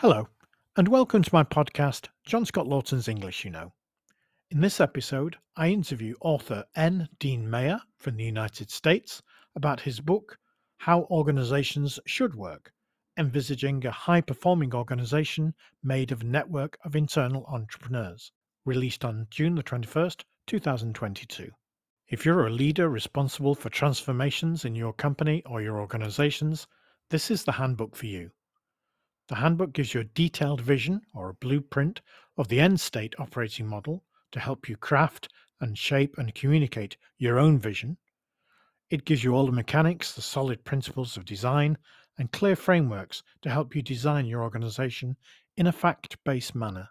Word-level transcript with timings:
Hello, 0.00 0.28
and 0.76 0.88
welcome 0.88 1.22
to 1.22 1.30
my 1.32 1.42
podcast, 1.42 2.08
John 2.22 2.44
Scott 2.44 2.66
Lawton's 2.66 3.08
English 3.08 3.46
You 3.46 3.50
Know. 3.50 3.72
In 4.50 4.60
this 4.60 4.78
episode, 4.78 5.38
I 5.56 5.68
interview 5.68 6.16
author 6.20 6.66
N. 6.74 7.08
Dean 7.18 7.48
Meyer 7.48 7.80
from 7.96 8.16
the 8.16 8.24
United 8.24 8.70
States 8.70 9.22
about 9.54 9.80
his 9.80 10.00
book, 10.00 10.38
How 10.76 11.04
Organizations 11.04 11.98
Should 12.04 12.34
Work 12.34 12.74
Envisaging 13.16 13.86
a 13.86 13.90
High 13.90 14.20
Performing 14.20 14.74
Organization 14.74 15.54
Made 15.82 16.12
of 16.12 16.20
a 16.20 16.26
Network 16.26 16.76
of 16.84 16.94
Internal 16.94 17.46
Entrepreneurs, 17.46 18.32
released 18.66 19.02
on 19.02 19.26
June 19.30 19.54
the 19.54 19.62
21st, 19.62 20.24
2022. 20.46 21.50
If 22.06 22.26
you're 22.26 22.46
a 22.46 22.50
leader 22.50 22.90
responsible 22.90 23.54
for 23.54 23.70
transformations 23.70 24.66
in 24.66 24.74
your 24.74 24.92
company 24.92 25.42
or 25.46 25.62
your 25.62 25.80
organizations, 25.80 26.66
this 27.08 27.30
is 27.30 27.44
the 27.44 27.52
handbook 27.52 27.96
for 27.96 28.04
you. 28.04 28.30
The 29.28 29.36
handbook 29.36 29.72
gives 29.72 29.92
you 29.92 30.00
a 30.00 30.04
detailed 30.04 30.60
vision 30.60 31.02
or 31.12 31.28
a 31.28 31.34
blueprint 31.34 32.00
of 32.36 32.48
the 32.48 32.60
end 32.60 32.80
state 32.80 33.14
operating 33.18 33.66
model 33.66 34.04
to 34.32 34.40
help 34.40 34.68
you 34.68 34.76
craft 34.76 35.28
and 35.60 35.76
shape 35.76 36.16
and 36.18 36.34
communicate 36.34 36.96
your 37.18 37.38
own 37.38 37.58
vision. 37.58 37.96
It 38.88 39.04
gives 39.04 39.24
you 39.24 39.34
all 39.34 39.46
the 39.46 39.52
mechanics, 39.52 40.12
the 40.12 40.22
solid 40.22 40.64
principles 40.64 41.16
of 41.16 41.24
design, 41.24 41.76
and 42.18 42.30
clear 42.30 42.54
frameworks 42.54 43.22
to 43.42 43.50
help 43.50 43.74
you 43.74 43.82
design 43.82 44.26
your 44.26 44.42
organization 44.42 45.16
in 45.56 45.66
a 45.66 45.72
fact 45.72 46.22
based 46.24 46.54
manner. 46.54 46.90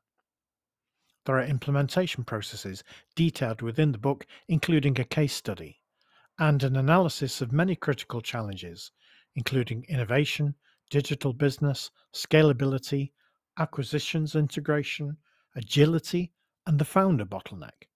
There 1.25 1.37
are 1.37 1.45
implementation 1.45 2.23
processes 2.23 2.83
detailed 3.15 3.61
within 3.61 3.91
the 3.91 3.97
book, 3.97 4.27
including 4.47 4.99
a 4.99 5.05
case 5.05 5.33
study 5.33 5.79
and 6.37 6.61
an 6.63 6.75
analysis 6.75 7.39
of 7.41 7.51
many 7.51 7.75
critical 7.75 8.21
challenges, 8.21 8.91
including 9.35 9.85
innovation, 9.87 10.55
digital 10.89 11.33
business, 11.33 11.91
scalability, 12.13 13.11
acquisitions 13.57 14.35
integration, 14.35 15.17
agility, 15.55 16.31
and 16.67 16.79
the 16.79 16.85
founder 16.85 17.25
bottleneck. 17.25 17.87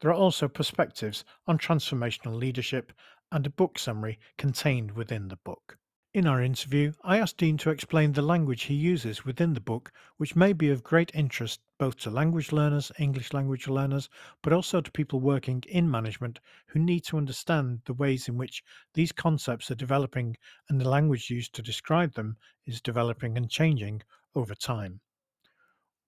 There 0.00 0.10
are 0.10 0.14
also 0.14 0.48
perspectives 0.48 1.24
on 1.46 1.58
transformational 1.58 2.34
leadership 2.34 2.92
and 3.30 3.46
a 3.46 3.50
book 3.50 3.78
summary 3.78 4.18
contained 4.36 4.92
within 4.92 5.28
the 5.28 5.36
book. 5.36 5.78
In 6.14 6.28
our 6.28 6.40
interview, 6.40 6.92
I 7.02 7.18
asked 7.18 7.38
Dean 7.38 7.58
to 7.58 7.70
explain 7.70 8.12
the 8.12 8.22
language 8.22 8.62
he 8.62 8.74
uses 8.74 9.24
within 9.24 9.52
the 9.52 9.60
book, 9.60 9.90
which 10.16 10.36
may 10.36 10.52
be 10.52 10.70
of 10.70 10.84
great 10.84 11.10
interest 11.12 11.60
both 11.76 11.96
to 11.98 12.10
language 12.10 12.52
learners, 12.52 12.92
English 13.00 13.32
language 13.32 13.66
learners, 13.66 14.08
but 14.40 14.52
also 14.52 14.80
to 14.80 14.92
people 14.92 15.18
working 15.18 15.64
in 15.66 15.90
management 15.90 16.38
who 16.68 16.78
need 16.78 17.00
to 17.06 17.16
understand 17.16 17.80
the 17.86 17.94
ways 17.94 18.28
in 18.28 18.36
which 18.36 18.62
these 18.92 19.10
concepts 19.10 19.72
are 19.72 19.74
developing 19.74 20.36
and 20.68 20.80
the 20.80 20.88
language 20.88 21.30
used 21.30 21.52
to 21.56 21.62
describe 21.62 22.14
them 22.14 22.36
is 22.64 22.80
developing 22.80 23.36
and 23.36 23.50
changing 23.50 24.00
over 24.36 24.54
time. 24.54 25.00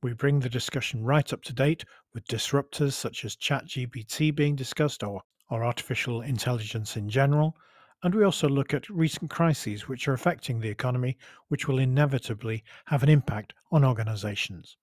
We 0.04 0.12
bring 0.12 0.38
the 0.38 0.48
discussion 0.48 1.02
right 1.02 1.32
up 1.32 1.42
to 1.42 1.52
date 1.52 1.84
with 2.14 2.28
disruptors 2.28 2.92
such 2.92 3.24
as 3.24 3.34
ChatGPT 3.34 4.32
being 4.32 4.54
discussed 4.54 5.02
or, 5.02 5.22
or 5.50 5.64
artificial 5.64 6.20
intelligence 6.20 6.96
in 6.96 7.08
general 7.08 7.56
and 8.02 8.14
we 8.14 8.24
also 8.24 8.48
look 8.48 8.74
at 8.74 8.88
recent 8.90 9.30
crises 9.30 9.88
which 9.88 10.06
are 10.06 10.12
affecting 10.12 10.60
the 10.60 10.68
economy, 10.68 11.16
which 11.48 11.66
will 11.66 11.78
inevitably 11.78 12.62
have 12.86 13.02
an 13.02 13.08
impact 13.08 13.54
on 13.72 13.84
organizations. 13.84 14.76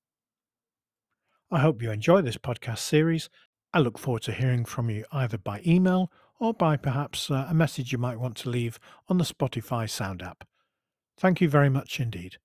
I 1.52 1.60
hope 1.60 1.82
you 1.82 1.92
enjoy 1.92 2.22
this 2.22 2.38
podcast 2.38 2.80
series. 2.80 3.30
I 3.74 3.80
look 3.80 3.98
forward 3.98 4.24
to 4.24 4.32
hearing 4.32 4.66
from 4.66 4.90
you 4.90 5.06
either 5.12 5.38
by 5.38 5.62
email 5.66 6.12
or 6.40 6.54
by 6.54 6.78
perhaps 6.78 7.30
uh, 7.30 7.46
a 7.48 7.54
message 7.54 7.92
you 7.92 7.98
might 7.98 8.20
want 8.20 8.36
to 8.38 8.50
leave 8.50 8.80
on 9.08 9.18
the 9.18 9.24
Spotify 9.24 9.90
Sound 9.90 10.22
app. 10.22 10.46
Thank 11.18 11.42
you 11.42 11.50
very 11.50 11.70
much 11.70 12.00
indeed. 12.00 12.38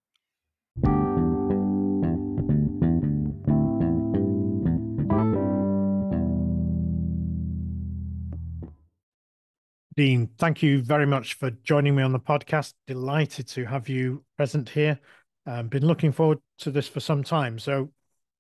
Dean, 9.99 10.31
thank 10.39 10.63
you 10.63 10.81
very 10.81 11.07
much 11.07 11.35
for 11.35 11.51
joining 11.65 11.97
me 11.97 12.05
on 12.05 12.13
the 12.13 12.21
podcast. 12.21 12.75
Delighted 12.87 13.49
to 13.49 13.65
have 13.65 13.89
you 13.89 14.23
present 14.37 14.69
here. 14.69 14.97
Um, 15.45 15.67
been 15.67 15.85
looking 15.85 16.13
forward 16.13 16.39
to 16.59 16.71
this 16.71 16.87
for 16.87 17.01
some 17.01 17.25
time. 17.25 17.59
So, 17.59 17.91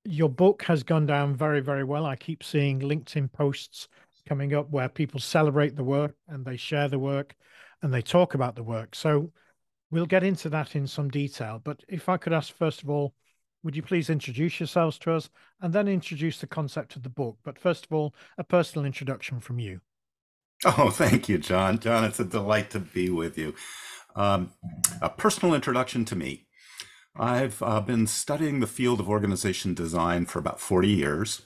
your 0.05 0.29
book 0.29 0.63
has 0.63 0.85
gone 0.85 1.05
down 1.05 1.35
very, 1.35 1.59
very 1.59 1.83
well. 1.83 2.07
I 2.07 2.15
keep 2.15 2.45
seeing 2.45 2.79
LinkedIn 2.79 3.33
posts 3.33 3.89
coming 4.29 4.55
up 4.55 4.71
where 4.71 4.89
people 4.89 5.19
celebrate 5.19 5.75
the 5.75 5.83
work 5.83 6.15
and 6.29 6.45
they 6.45 6.57
share 6.57 6.87
the 6.87 7.01
work 7.01 7.35
and 7.83 7.93
they 7.93 8.03
talk 8.03 8.35
about 8.35 8.55
the 8.55 8.63
work. 8.63 8.95
So, 8.95 9.33
we'll 9.91 10.07
get 10.07 10.23
into 10.23 10.49
that 10.51 10.77
in 10.77 10.87
some 10.87 11.09
detail. 11.09 11.61
But 11.65 11.83
if 11.89 12.09
I 12.09 12.19
could 12.19 12.33
ask, 12.33 12.55
first 12.55 12.85
of 12.85 12.89
all, 12.89 13.15
would 13.65 13.75
you 13.75 13.83
please 13.83 14.11
introduce 14.11 14.61
yourselves 14.61 14.97
to 15.01 15.13
us 15.13 15.29
and 15.61 15.73
then 15.73 15.89
introduce 15.89 16.39
the 16.39 16.47
concept 16.47 16.95
of 16.95 17.03
the 17.03 17.09
book? 17.09 17.37
But 17.43 17.59
first 17.59 17.85
of 17.85 17.93
all, 17.93 18.15
a 18.39 18.45
personal 18.45 18.87
introduction 18.87 19.41
from 19.41 19.59
you. 19.59 19.81
Oh, 20.65 20.91
thank 20.93 21.29
you, 21.29 21.39
John. 21.39 21.79
John, 21.79 22.05
it's 22.05 22.21
a 22.21 22.25
delight 22.25 22.71
to 22.71 22.81
be 22.81 23.11
with 23.11 23.39
you. 23.39 23.55
Um, 24.17 24.53
a 25.01 25.09
personal 25.09 25.55
introduction 25.55 26.05
to 26.07 26.17
me. 26.17 26.47
I've 27.17 27.63
uh, 27.63 27.81
been 27.81 28.07
studying 28.07 28.61
the 28.61 28.67
field 28.67 29.01
of 29.01 29.09
organization 29.09 29.75
design 29.75 30.27
for 30.27 30.39
about 30.39 30.61
40 30.61 30.89
years, 30.89 31.43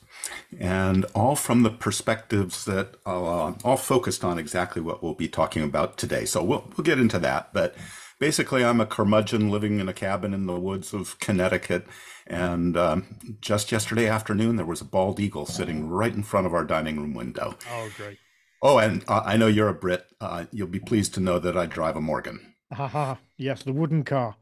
and 0.60 1.06
all 1.14 1.34
from 1.34 1.62
the 1.62 1.70
perspectives 1.70 2.66
that 2.66 2.96
uh, 3.06 3.52
all 3.64 3.76
focused 3.78 4.22
on 4.22 4.38
exactly 4.38 4.82
what 4.82 5.02
we'll 5.02 5.14
be 5.14 5.28
talking 5.28 5.62
about 5.62 5.96
today. 5.96 6.26
So 6.26 6.42
we'll, 6.42 6.70
we'll 6.76 6.84
get 6.84 6.98
into 6.98 7.18
that. 7.20 7.54
But 7.54 7.74
basically, 8.18 8.64
I'm 8.64 8.82
a 8.82 8.86
curmudgeon 8.86 9.50
living 9.50 9.80
in 9.80 9.88
a 9.88 9.94
cabin 9.94 10.34
in 10.34 10.46
the 10.46 10.60
woods 10.60 10.92
of 10.92 11.18
Connecticut. 11.20 11.86
And 12.26 12.76
um, 12.76 13.36
just 13.40 13.72
yesterday 13.72 14.08
afternoon, 14.08 14.56
there 14.56 14.66
was 14.66 14.82
a 14.82 14.86
bald 14.86 15.20
eagle 15.20 15.46
sitting 15.46 15.88
right 15.88 16.14
in 16.14 16.22
front 16.22 16.46
of 16.46 16.54
our 16.54 16.64
dining 16.64 17.00
room 17.00 17.14
window. 17.14 17.56
Oh, 17.70 17.90
great. 17.96 18.18
Oh, 18.64 18.78
and 18.78 19.04
uh, 19.08 19.22
I 19.24 19.36
know 19.36 19.48
you're 19.48 19.68
a 19.68 19.74
Brit. 19.74 20.06
Uh, 20.20 20.44
you'll 20.52 20.68
be 20.68 20.78
pleased 20.78 21.14
to 21.14 21.20
know 21.20 21.40
that 21.40 21.56
I 21.56 21.66
drive 21.66 21.96
a 21.96 22.00
Morgan. 22.00 22.54
Ha 22.72 22.86
ha. 22.86 23.18
Yes, 23.36 23.64
the 23.64 23.72
wooden 23.72 24.04
car. 24.04 24.36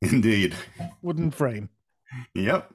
Indeed. 0.00 0.54
Wooden 1.02 1.30
frame. 1.30 1.68
Yep. 2.34 2.72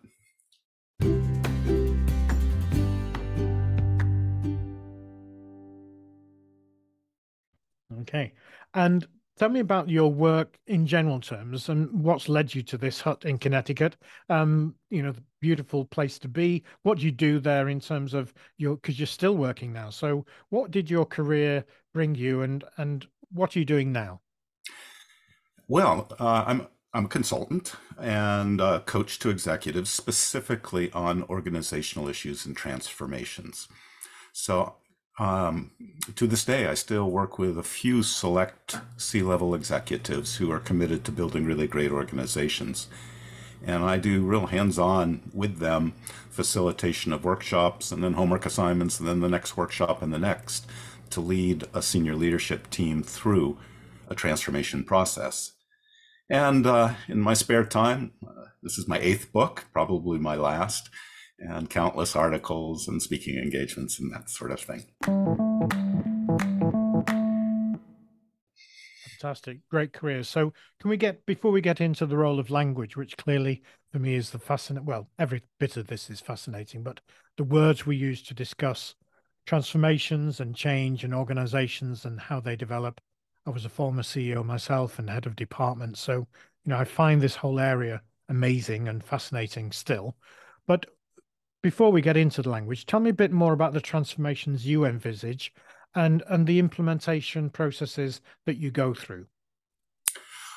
Okay. 8.01 8.33
And 8.75 9.07
Tell 9.37 9.49
me 9.49 9.61
about 9.61 9.89
your 9.89 10.11
work 10.11 10.59
in 10.67 10.85
general 10.85 11.19
terms 11.19 11.69
and 11.69 11.91
what's 11.91 12.29
led 12.29 12.53
you 12.53 12.61
to 12.63 12.77
this 12.77 13.01
hut 13.01 13.25
in 13.25 13.39
Connecticut. 13.39 13.97
Um, 14.29 14.75
you 14.91 15.01
know, 15.01 15.11
the 15.11 15.23
beautiful 15.41 15.85
place 15.85 16.19
to 16.19 16.27
be. 16.27 16.63
What 16.83 16.99
do 16.99 17.05
you 17.05 17.11
do 17.11 17.39
there 17.39 17.67
in 17.67 17.79
terms 17.79 18.13
of 18.13 18.31
your 18.57 18.75
because 18.75 18.99
you're 18.99 19.07
still 19.07 19.35
working 19.35 19.73
now. 19.73 19.89
So 19.89 20.25
what 20.49 20.69
did 20.69 20.89
your 20.89 21.05
career 21.05 21.65
bring 21.93 22.13
you 22.13 22.43
and 22.43 22.63
and 22.77 23.05
what 23.31 23.55
are 23.55 23.59
you 23.59 23.65
doing 23.65 23.91
now? 23.91 24.21
Well, 25.67 26.07
uh, 26.19 26.43
I'm 26.45 26.67
I'm 26.93 27.05
a 27.05 27.09
consultant 27.09 27.73
and 27.99 28.61
a 28.61 28.81
coach 28.81 29.17
to 29.19 29.29
executives 29.29 29.89
specifically 29.89 30.91
on 30.91 31.23
organizational 31.23 32.07
issues 32.07 32.45
and 32.45 32.55
transformations. 32.55 33.67
So 34.31 34.75
um, 35.19 35.71
to 36.15 36.27
this 36.27 36.43
day, 36.43 36.67
I 36.67 36.73
still 36.73 37.09
work 37.09 37.37
with 37.37 37.57
a 37.57 37.63
few 37.63 38.03
select 38.03 38.77
C 38.97 39.21
level 39.21 39.53
executives 39.53 40.37
who 40.37 40.51
are 40.51 40.59
committed 40.59 41.03
to 41.05 41.11
building 41.11 41.45
really 41.45 41.67
great 41.67 41.91
organizations. 41.91 42.87
And 43.65 43.83
I 43.83 43.97
do 43.97 44.23
real 44.23 44.47
hands 44.47 44.77
on 44.77 45.31
with 45.33 45.59
them 45.59 45.93
facilitation 46.29 47.13
of 47.13 47.23
workshops 47.23 47.91
and 47.91 48.03
then 48.03 48.13
homework 48.13 48.45
assignments 48.45 48.99
and 48.99 49.07
then 49.07 49.21
the 49.21 49.29
next 49.29 49.55
workshop 49.55 50.01
and 50.01 50.13
the 50.13 50.19
next 50.19 50.65
to 51.11 51.21
lead 51.21 51.63
a 51.73 51.81
senior 51.81 52.15
leadership 52.15 52.69
team 52.69 53.03
through 53.03 53.57
a 54.09 54.15
transformation 54.15 54.83
process. 54.83 55.53
And 56.29 56.65
uh, 56.65 56.95
in 57.07 57.21
my 57.21 57.35
spare 57.35 57.63
time, 57.63 58.13
uh, 58.25 58.45
this 58.63 58.77
is 58.77 58.87
my 58.87 58.97
eighth 58.99 59.31
book, 59.31 59.65
probably 59.71 60.17
my 60.17 60.35
last 60.35 60.89
and 61.49 61.69
countless 61.69 62.15
articles 62.15 62.87
and 62.87 63.01
speaking 63.01 63.37
engagements 63.37 63.99
and 63.99 64.13
that 64.13 64.29
sort 64.29 64.51
of 64.51 64.59
thing. 64.59 64.85
Fantastic. 69.19 69.59
Great 69.69 69.93
career. 69.93 70.23
So, 70.23 70.51
can 70.81 70.89
we 70.89 70.97
get, 70.97 71.25
before 71.25 71.51
we 71.51 71.61
get 71.61 71.79
into 71.79 72.05
the 72.05 72.17
role 72.17 72.39
of 72.39 72.49
language, 72.49 72.97
which 72.97 73.15
clearly 73.15 73.61
for 73.91 73.99
me 73.99 74.15
is 74.15 74.31
the 74.31 74.39
fascinating, 74.39 74.85
well, 74.85 75.07
every 75.17 75.43
bit 75.59 75.77
of 75.77 75.87
this 75.87 76.09
is 76.09 76.19
fascinating, 76.19 76.83
but 76.83 76.99
the 77.37 77.43
words 77.45 77.85
we 77.85 77.95
use 77.95 78.21
to 78.23 78.33
discuss 78.33 78.95
transformations 79.45 80.39
and 80.39 80.55
change 80.55 81.03
and 81.03 81.13
organizations 81.13 82.05
and 82.05 82.19
how 82.19 82.39
they 82.39 82.55
develop. 82.55 82.99
I 83.45 83.49
was 83.49 83.65
a 83.65 83.69
former 83.69 84.01
CEO 84.01 84.43
myself 84.45 84.99
and 84.99 85.09
head 85.09 85.25
of 85.25 85.35
department. 85.35 85.97
So, 85.97 86.27
you 86.65 86.69
know, 86.69 86.77
I 86.77 86.85
find 86.85 87.21
this 87.21 87.35
whole 87.35 87.59
area 87.59 88.01
amazing 88.29 88.87
and 88.87 89.03
fascinating 89.03 89.71
still. 89.71 90.15
But 90.65 90.85
before 91.63 91.91
we 91.91 92.01
get 92.01 92.17
into 92.17 92.43
the 92.43 92.49
language, 92.49 92.85
tell 92.85 92.99
me 92.99 93.09
a 93.09 93.13
bit 93.13 93.31
more 93.31 93.53
about 93.53 93.73
the 93.73 93.81
transformations 93.81 94.67
you 94.67 94.85
envisage 94.85 95.51
and 95.95 96.21
and 96.29 96.45
the 96.45 96.59
implementation 96.59 97.49
processes 97.49 98.21
that 98.45 98.57
you 98.57 98.69
go 98.69 98.93
through. 98.93 99.25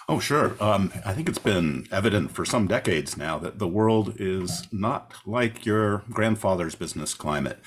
Oh, 0.08 0.20
sure. 0.20 0.56
Um, 0.61 0.93
I 1.05 1.14
think 1.14 1.29
it's 1.29 1.38
been 1.38 1.88
evident 1.91 2.31
for 2.31 2.44
some 2.44 2.69
decades 2.69 3.17
now 3.17 3.38
that 3.38 3.58
the 3.58 3.67
world 3.67 4.14
is 4.20 4.69
not 4.73 5.14
like 5.26 5.67
your 5.67 6.05
grandfather's 6.11 6.76
business 6.76 7.12
climate. 7.12 7.59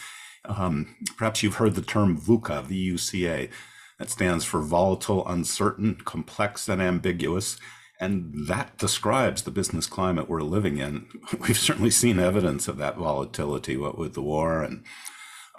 Um, 0.45 0.95
perhaps 1.18 1.44
you've 1.44 1.56
heard 1.56 1.75
the 1.75 1.81
term 1.81 2.18
VUCA, 2.18 2.63
V-U-C-A. 2.63 3.50
That 3.97 4.09
stands 4.09 4.45
for 4.45 4.62
volatile, 4.62 5.27
uncertain, 5.27 5.95
complex, 6.06 6.69
and 6.69 6.81
ambiguous. 6.81 7.59
And 7.99 8.47
that 8.47 8.77
describes 8.77 9.41
the 9.41 9.51
business 9.51 9.85
climate 9.85 10.29
we're 10.29 10.41
living 10.41 10.77
in. 10.77 11.07
We've 11.39 11.57
certainly 11.57 11.89
seen 11.89 12.19
evidence 12.19 12.67
of 12.67 12.77
that 12.77 12.97
volatility, 12.97 13.75
what 13.75 13.97
with 13.97 14.13
the 14.13 14.21
war 14.21 14.63
and 14.63 14.85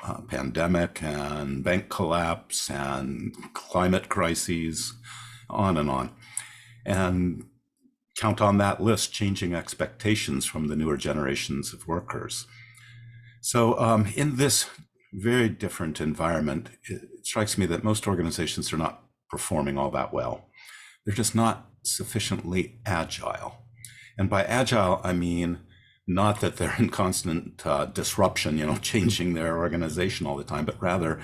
uh, 0.02 0.22
pandemic 0.22 1.02
and 1.02 1.62
bank 1.62 1.90
collapse 1.90 2.70
and 2.70 3.34
climate 3.52 4.08
crises, 4.08 4.94
on 5.50 5.76
and 5.76 5.90
on 5.90 6.10
and 6.84 7.44
count 8.18 8.40
on 8.40 8.58
that 8.58 8.82
list 8.82 9.12
changing 9.12 9.54
expectations 9.54 10.44
from 10.44 10.68
the 10.68 10.76
newer 10.76 10.96
generations 10.96 11.72
of 11.72 11.86
workers. 11.86 12.46
So, 13.40 13.78
um, 13.78 14.06
in 14.14 14.36
this 14.36 14.68
very 15.12 15.48
different 15.48 16.00
environment, 16.00 16.70
it 16.88 17.02
strikes 17.22 17.56
me 17.56 17.66
that 17.66 17.84
most 17.84 18.06
organizations 18.06 18.72
are 18.72 18.76
not 18.76 19.02
performing 19.30 19.78
all 19.78 19.90
that 19.90 20.12
well. 20.12 20.46
They're 21.04 21.14
just 21.14 21.34
not 21.34 21.69
sufficiently 21.82 22.80
agile. 22.84 23.56
And 24.18 24.28
by 24.28 24.44
agile, 24.44 25.00
I 25.02 25.12
mean 25.12 25.60
not 26.06 26.40
that 26.40 26.56
they're 26.56 26.74
in 26.78 26.90
constant 26.90 27.64
uh, 27.64 27.86
disruption, 27.86 28.58
you 28.58 28.66
know, 28.66 28.76
changing 28.82 29.34
their 29.34 29.58
organization 29.58 30.26
all 30.26 30.36
the 30.36 30.44
time, 30.44 30.64
but 30.64 30.80
rather 30.82 31.20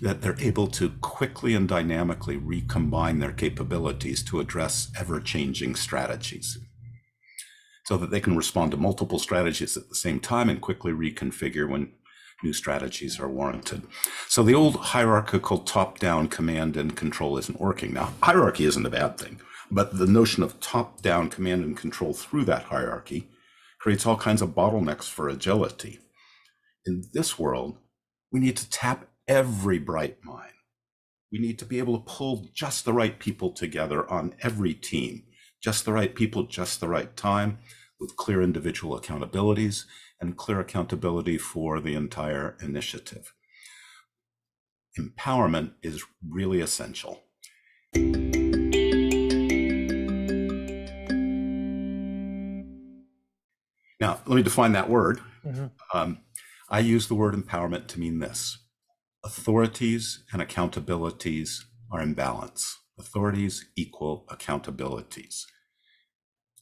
that 0.00 0.20
they're 0.20 0.40
able 0.40 0.66
to 0.66 0.90
quickly 1.00 1.54
and 1.54 1.68
dynamically 1.68 2.36
recombine 2.36 3.20
their 3.20 3.32
capabilities 3.32 4.22
to 4.24 4.40
address 4.40 4.90
ever-changing 4.98 5.74
strategies 5.74 6.58
so 7.84 7.96
that 7.96 8.10
they 8.10 8.20
can 8.20 8.36
respond 8.36 8.70
to 8.70 8.76
multiple 8.76 9.18
strategies 9.18 9.76
at 9.76 9.88
the 9.88 9.94
same 9.94 10.18
time 10.18 10.48
and 10.48 10.60
quickly 10.60 10.92
reconfigure 10.92 11.68
when 11.68 11.92
new 12.42 12.52
strategies 12.52 13.20
are 13.20 13.28
warranted. 13.28 13.82
So 14.28 14.42
the 14.42 14.54
old 14.54 14.76
hierarchical 14.76 15.58
top-down 15.58 16.28
command 16.28 16.76
and 16.76 16.96
control 16.96 17.38
isn't 17.38 17.60
working. 17.60 17.94
Now, 17.94 18.12
hierarchy 18.22 18.64
isn't 18.64 18.86
a 18.86 18.90
bad 18.90 19.18
thing, 19.18 19.40
but 19.70 19.98
the 19.98 20.06
notion 20.06 20.42
of 20.42 20.60
top-down 20.60 21.30
command 21.30 21.64
and 21.64 21.76
control 21.76 22.12
through 22.12 22.44
that 22.44 22.64
hierarchy 22.64 23.28
creates 23.80 24.06
all 24.06 24.16
kinds 24.16 24.42
of 24.42 24.50
bottlenecks 24.50 25.08
for 25.08 25.28
agility. 25.28 25.98
In 26.86 27.04
this 27.12 27.38
world, 27.38 27.78
we 28.32 28.40
need 28.40 28.56
to 28.56 28.70
tap 28.70 29.08
every 29.28 29.78
bright 29.78 30.18
mind. 30.22 30.52
We 31.32 31.38
need 31.38 31.58
to 31.58 31.64
be 31.64 31.78
able 31.78 31.98
to 31.98 32.04
pull 32.04 32.48
just 32.54 32.84
the 32.84 32.92
right 32.92 33.18
people 33.18 33.50
together 33.50 34.08
on 34.10 34.34
every 34.40 34.74
team, 34.74 35.24
just 35.62 35.84
the 35.84 35.92
right 35.92 36.14
people, 36.14 36.44
just 36.44 36.80
the 36.80 36.88
right 36.88 37.16
time, 37.16 37.58
with 37.98 38.16
clear 38.16 38.42
individual 38.42 38.98
accountabilities 38.98 39.84
and 40.20 40.36
clear 40.36 40.60
accountability 40.60 41.38
for 41.38 41.80
the 41.80 41.94
entire 41.94 42.56
initiative. 42.62 43.32
Empowerment 44.98 45.72
is 45.82 46.04
really 46.22 46.60
essential. 46.60 47.22
Now, 54.00 54.20
let 54.26 54.36
me 54.36 54.42
define 54.42 54.72
that 54.72 54.90
word. 54.90 55.20
Mm-hmm. 55.46 55.66
Um, 55.96 56.18
I 56.68 56.80
use 56.80 57.08
the 57.08 57.14
word 57.14 57.34
empowerment 57.34 57.86
to 57.88 58.00
mean 58.00 58.18
this 58.18 58.58
authorities 59.24 60.22
and 60.32 60.42
accountabilities 60.42 61.60
are 61.90 62.02
in 62.02 62.14
balance. 62.14 62.78
Authorities 62.98 63.66
equal 63.74 64.26
accountabilities. 64.28 65.44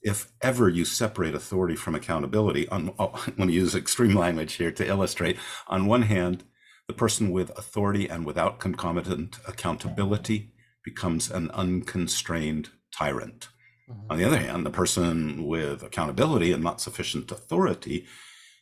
If 0.02 0.32
ever 0.40 0.68
you 0.68 0.84
separate 0.84 1.34
authority 1.34 1.76
from 1.76 1.94
accountability, 1.94 2.68
on, 2.68 2.94
oh, 2.98 3.10
I'm 3.26 3.34
going 3.34 3.48
to 3.48 3.54
use 3.54 3.74
extreme 3.74 4.14
language 4.14 4.54
here 4.54 4.72
to 4.72 4.86
illustrate. 4.86 5.38
On 5.68 5.86
one 5.86 6.02
hand, 6.02 6.44
the 6.88 6.94
person 6.94 7.30
with 7.30 7.50
authority 7.56 8.08
and 8.08 8.26
without 8.26 8.58
concomitant 8.58 9.38
accountability 9.46 10.52
becomes 10.84 11.30
an 11.30 11.50
unconstrained 11.52 12.70
tyrant. 12.92 13.48
Mm-hmm. 13.90 14.12
On 14.12 14.18
the 14.18 14.24
other 14.24 14.38
hand, 14.38 14.64
the 14.64 14.70
person 14.70 15.46
with 15.46 15.82
accountability 15.82 16.52
and 16.52 16.62
not 16.62 16.80
sufficient 16.80 17.30
authority 17.30 18.06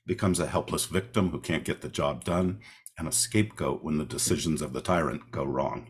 becomes 0.06 0.40
a 0.40 0.46
helpless 0.46 0.87
victim 0.87 1.31
who 1.31 1.40
can't 1.40 1.64
get 1.64 1.82
the 1.82 1.88
job 1.88 2.25
done 2.25 2.61
and 2.99 3.08
a 3.08 3.12
scapegoat 3.12 3.82
when 3.82 3.99
the 3.99 4.05
decisions 4.05 4.61
of 4.62 4.72
the 4.72 4.81
tyrant 4.81 5.31
go 5.31 5.44
wrong. 5.44 5.88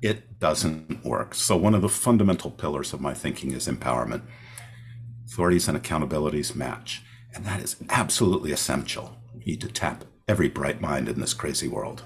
It 0.00 0.38
doesn't 0.38 1.04
work. 1.04 1.34
So, 1.34 1.56
one 1.56 1.74
of 1.74 1.82
the 1.82 1.88
fundamental 1.88 2.50
pillars 2.50 2.92
of 2.92 3.00
my 3.00 3.14
thinking 3.14 3.50
is 3.52 3.66
empowerment. 3.66 4.22
Authorities 5.26 5.68
and 5.68 5.76
accountabilities 5.76 6.54
match. 6.54 7.02
And 7.34 7.44
that 7.44 7.60
is 7.60 7.76
absolutely 7.90 8.52
essential. 8.52 9.16
We 9.34 9.44
need 9.44 9.60
to 9.62 9.68
tap 9.68 10.04
every 10.28 10.48
bright 10.48 10.80
mind 10.80 11.08
in 11.08 11.20
this 11.20 11.34
crazy 11.34 11.68
world. 11.68 12.04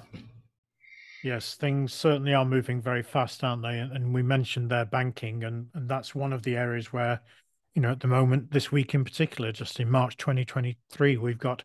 Yes, 1.23 1.55
things 1.55 1.93
certainly 1.93 2.35
are 2.35 2.45
moving 2.45 2.81
very 2.83 3.03
fast, 3.03 3.45
aren't 3.45 3.63
they? 3.63 3.79
And 3.79 4.13
we 4.13 4.23
mentioned 4.23 4.71
their 4.71 4.85
banking, 4.85 5.45
and, 5.45 5.69
and 5.75 5.89
that's 5.89 6.15
one 6.15 6.33
of 6.33 6.43
the 6.43 6.57
areas 6.57 6.93
where, 6.93 7.21
you 7.75 7.83
know, 7.83 7.93
at 7.93 8.01
the 8.01 8.09
moment, 8.09 8.51
this 8.51 8.73
week 8.73 8.93
in 8.95 9.05
particular, 9.05 9.53
just 9.53 9.79
in 9.79 9.89
March 9.89 10.17
2023, 10.17 11.17
we've 11.17 11.39
got 11.39 11.63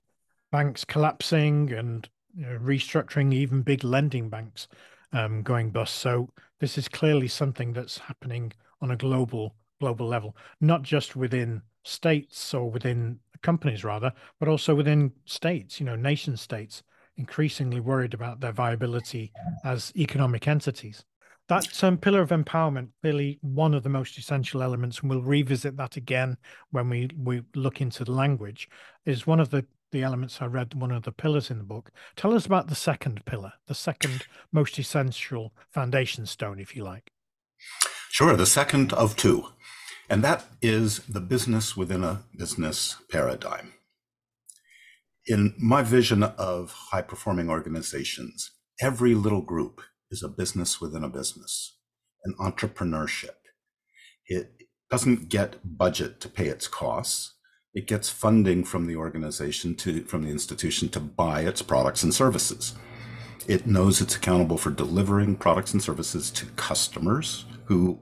banks 0.52 0.86
collapsing 0.86 1.74
and 1.74 2.08
you 2.36 2.46
know, 2.46 2.60
restructuring 2.60 3.34
even 3.34 3.64
big 3.64 3.84
lending 3.84 4.30
banks 4.30 4.68
um, 5.12 5.42
going 5.42 5.72
bust. 5.72 5.96
So 5.96 6.30
this 6.60 6.78
is 6.78 6.88
clearly 6.88 7.28
something 7.28 7.74
that's 7.74 7.98
happening 7.98 8.54
on 8.82 8.92
a 8.92 8.98
global 8.98 9.56
global 9.80 10.08
level, 10.08 10.36
not 10.62 10.84
just 10.84 11.16
within 11.16 11.62
states 11.84 12.54
or 12.54 12.70
within 12.70 13.20
companies 13.42 13.84
rather, 13.84 14.12
but 14.40 14.50
also 14.50 14.76
within 14.76 15.12
states. 15.26 15.80
You 15.80 15.86
know, 15.88 15.96
nation 15.96 16.38
states 16.38 16.84
increasingly 17.18 17.80
worried 17.80 18.14
about 18.14 18.40
their 18.40 18.52
viability 18.52 19.32
as 19.64 19.92
economic 19.96 20.48
entities. 20.48 21.04
That 21.50 21.82
um, 21.84 21.98
pillar 21.98 22.22
of 22.22 22.30
empowerment 22.30 22.90
clearly 23.02 23.40
one 23.42 23.74
of 23.74 23.84
the 23.84 23.90
most 23.90 24.18
essential 24.18 24.62
elements, 24.62 25.00
and 25.00 25.10
we'll 25.10 25.22
revisit 25.22 25.78
that 25.78 25.96
again 25.96 26.38
when 26.72 26.90
we 26.90 27.10
we 27.18 27.44
look 27.56 27.80
into 27.80 28.04
the 28.04 28.12
language. 28.12 28.70
Is 29.06 29.26
one 29.26 29.40
of 29.40 29.50
the 29.50 29.66
the 29.92 30.04
elements 30.04 30.42
I 30.42 30.46
read, 30.48 30.74
one 30.74 30.92
of 30.92 31.04
the 31.04 31.14
pillars 31.14 31.50
in 31.50 31.58
the 31.58 31.64
book. 31.64 31.92
Tell 32.18 32.34
us 32.34 32.46
about 32.46 32.68
the 32.68 32.76
second 32.76 33.24
pillar, 33.26 33.54
the 33.68 33.76
second 33.76 34.26
most 34.52 34.78
essential 34.78 35.54
foundation 35.72 36.26
stone, 36.26 36.60
if 36.60 36.76
you 36.76 36.84
like. 36.84 37.12
Sure, 38.10 38.36
the 38.36 38.46
second 38.46 38.92
of 38.94 39.16
two. 39.16 39.46
And 40.10 40.24
that 40.24 40.46
is 40.62 41.00
the 41.00 41.20
business 41.22 41.78
within 41.78 42.04
a 42.04 42.24
business 42.36 42.98
paradigm. 43.10 43.74
In 45.28 45.54
my 45.58 45.84
vision 45.84 46.24
of 46.24 46.72
high 46.72 47.02
performing 47.02 47.50
organizations, 47.50 48.52
every 48.82 49.14
little 49.14 49.42
group 49.42 49.82
is 50.10 50.24
a 50.24 50.30
business 50.30 50.80
within 50.80 51.04
a 51.04 51.10
business, 51.10 51.78
an 52.24 52.34
entrepreneurship. 52.40 53.36
It 54.28 54.52
doesn't 54.90 55.30
get 55.30 55.78
budget 55.78 56.22
to 56.22 56.30
pay 56.30 56.48
its 56.48 56.68
costs 56.68 57.34
it 57.78 57.86
gets 57.86 58.10
funding 58.10 58.64
from 58.64 58.88
the 58.88 58.96
organization 58.96 59.76
to 59.76 60.04
from 60.06 60.24
the 60.24 60.32
institution 60.32 60.90
to 60.90 61.00
buy 61.00 61.42
its 61.42 61.62
products 61.62 62.02
and 62.02 62.12
services. 62.12 62.74
It 63.48 63.68
knows 63.68 64.02
it's 64.02 64.16
accountable 64.16 64.58
for 64.58 64.72
delivering 64.72 65.36
products 65.36 65.74
and 65.74 65.84
services 65.84 66.32
to 66.32 66.48
customers 66.56 67.46
who 67.66 68.00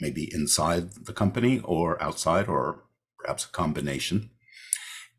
may 0.00 0.10
be 0.10 0.32
inside 0.32 0.92
the 1.04 1.12
company 1.12 1.60
or 1.64 2.02
outside 2.02 2.48
or 2.48 2.84
perhaps 3.18 3.44
a 3.44 3.48
combination. 3.48 4.30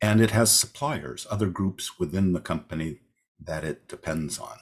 And 0.01 0.21
it 0.21 0.31
has 0.31 0.51
suppliers, 0.51 1.25
other 1.29 1.47
groups 1.47 1.99
within 1.99 2.33
the 2.33 2.41
company 2.41 2.99
that 3.39 3.63
it 3.63 3.87
depends 3.87 4.39
on. 4.39 4.57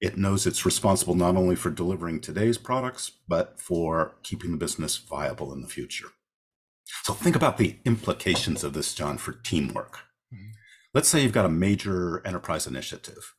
It 0.00 0.18
knows 0.18 0.46
it's 0.46 0.66
responsible 0.66 1.14
not 1.14 1.36
only 1.36 1.56
for 1.56 1.70
delivering 1.70 2.20
today's 2.20 2.58
products, 2.58 3.10
but 3.26 3.58
for 3.58 4.16
keeping 4.22 4.50
the 4.50 4.56
business 4.56 4.98
viable 4.98 5.52
in 5.52 5.62
the 5.62 5.68
future. 5.68 6.08
So 7.02 7.14
think 7.14 7.36
about 7.36 7.56
the 7.56 7.78
implications 7.84 8.62
of 8.64 8.74
this, 8.74 8.94
John, 8.94 9.16
for 9.16 9.32
teamwork. 9.32 10.00
Mm-hmm. 10.32 10.50
Let's 10.92 11.08
say 11.08 11.22
you've 11.22 11.32
got 11.32 11.46
a 11.46 11.50
major 11.50 12.24
enterprise 12.26 12.66
initiative. 12.66 13.34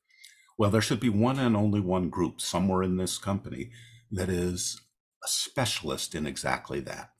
Well, 0.57 0.71
there 0.71 0.81
should 0.81 0.99
be 0.99 1.09
one 1.09 1.37
and 1.37 1.55
only 1.55 1.79
one 1.79 2.09
group 2.09 2.41
somewhere 2.41 2.81
in 2.81 2.97
this 2.97 3.17
company 3.17 3.71
that 4.11 4.29
is 4.29 4.81
a 5.23 5.27
specialist 5.27 6.15
in 6.15 6.25
exactly 6.25 6.79
that. 6.81 7.11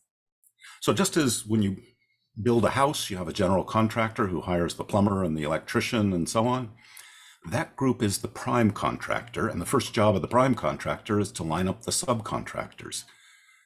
So 0.82 0.94
just 0.94 1.18
as 1.18 1.46
when 1.46 1.62
you 1.62 1.78
build 2.42 2.66
a 2.66 2.72
house, 2.72 3.10
you 3.10 3.18
have 3.18 3.28
a 3.28 3.34
general 3.34 3.64
contractor 3.64 4.28
who 4.28 4.42
hires 4.42 4.76
the 4.76 4.84
plumber 4.84 5.24
and 5.24 5.38
the 5.38 5.44
electrician 5.44 6.14
and 6.14 6.28
so 6.28 6.48
on. 6.48 6.72
That 7.50 7.76
group 7.76 8.02
is 8.02 8.20
the 8.20 8.28
prime 8.28 8.72
contractor, 8.72 9.48
and 9.48 9.62
the 9.62 9.66
first 9.66 9.94
job 9.94 10.16
of 10.16 10.22
the 10.22 10.28
prime 10.28 10.56
contractor 10.56 11.20
is 11.20 11.32
to 11.34 11.44
line 11.44 11.68
up 11.68 11.84
the 11.84 11.92
subcontractors 11.92 13.04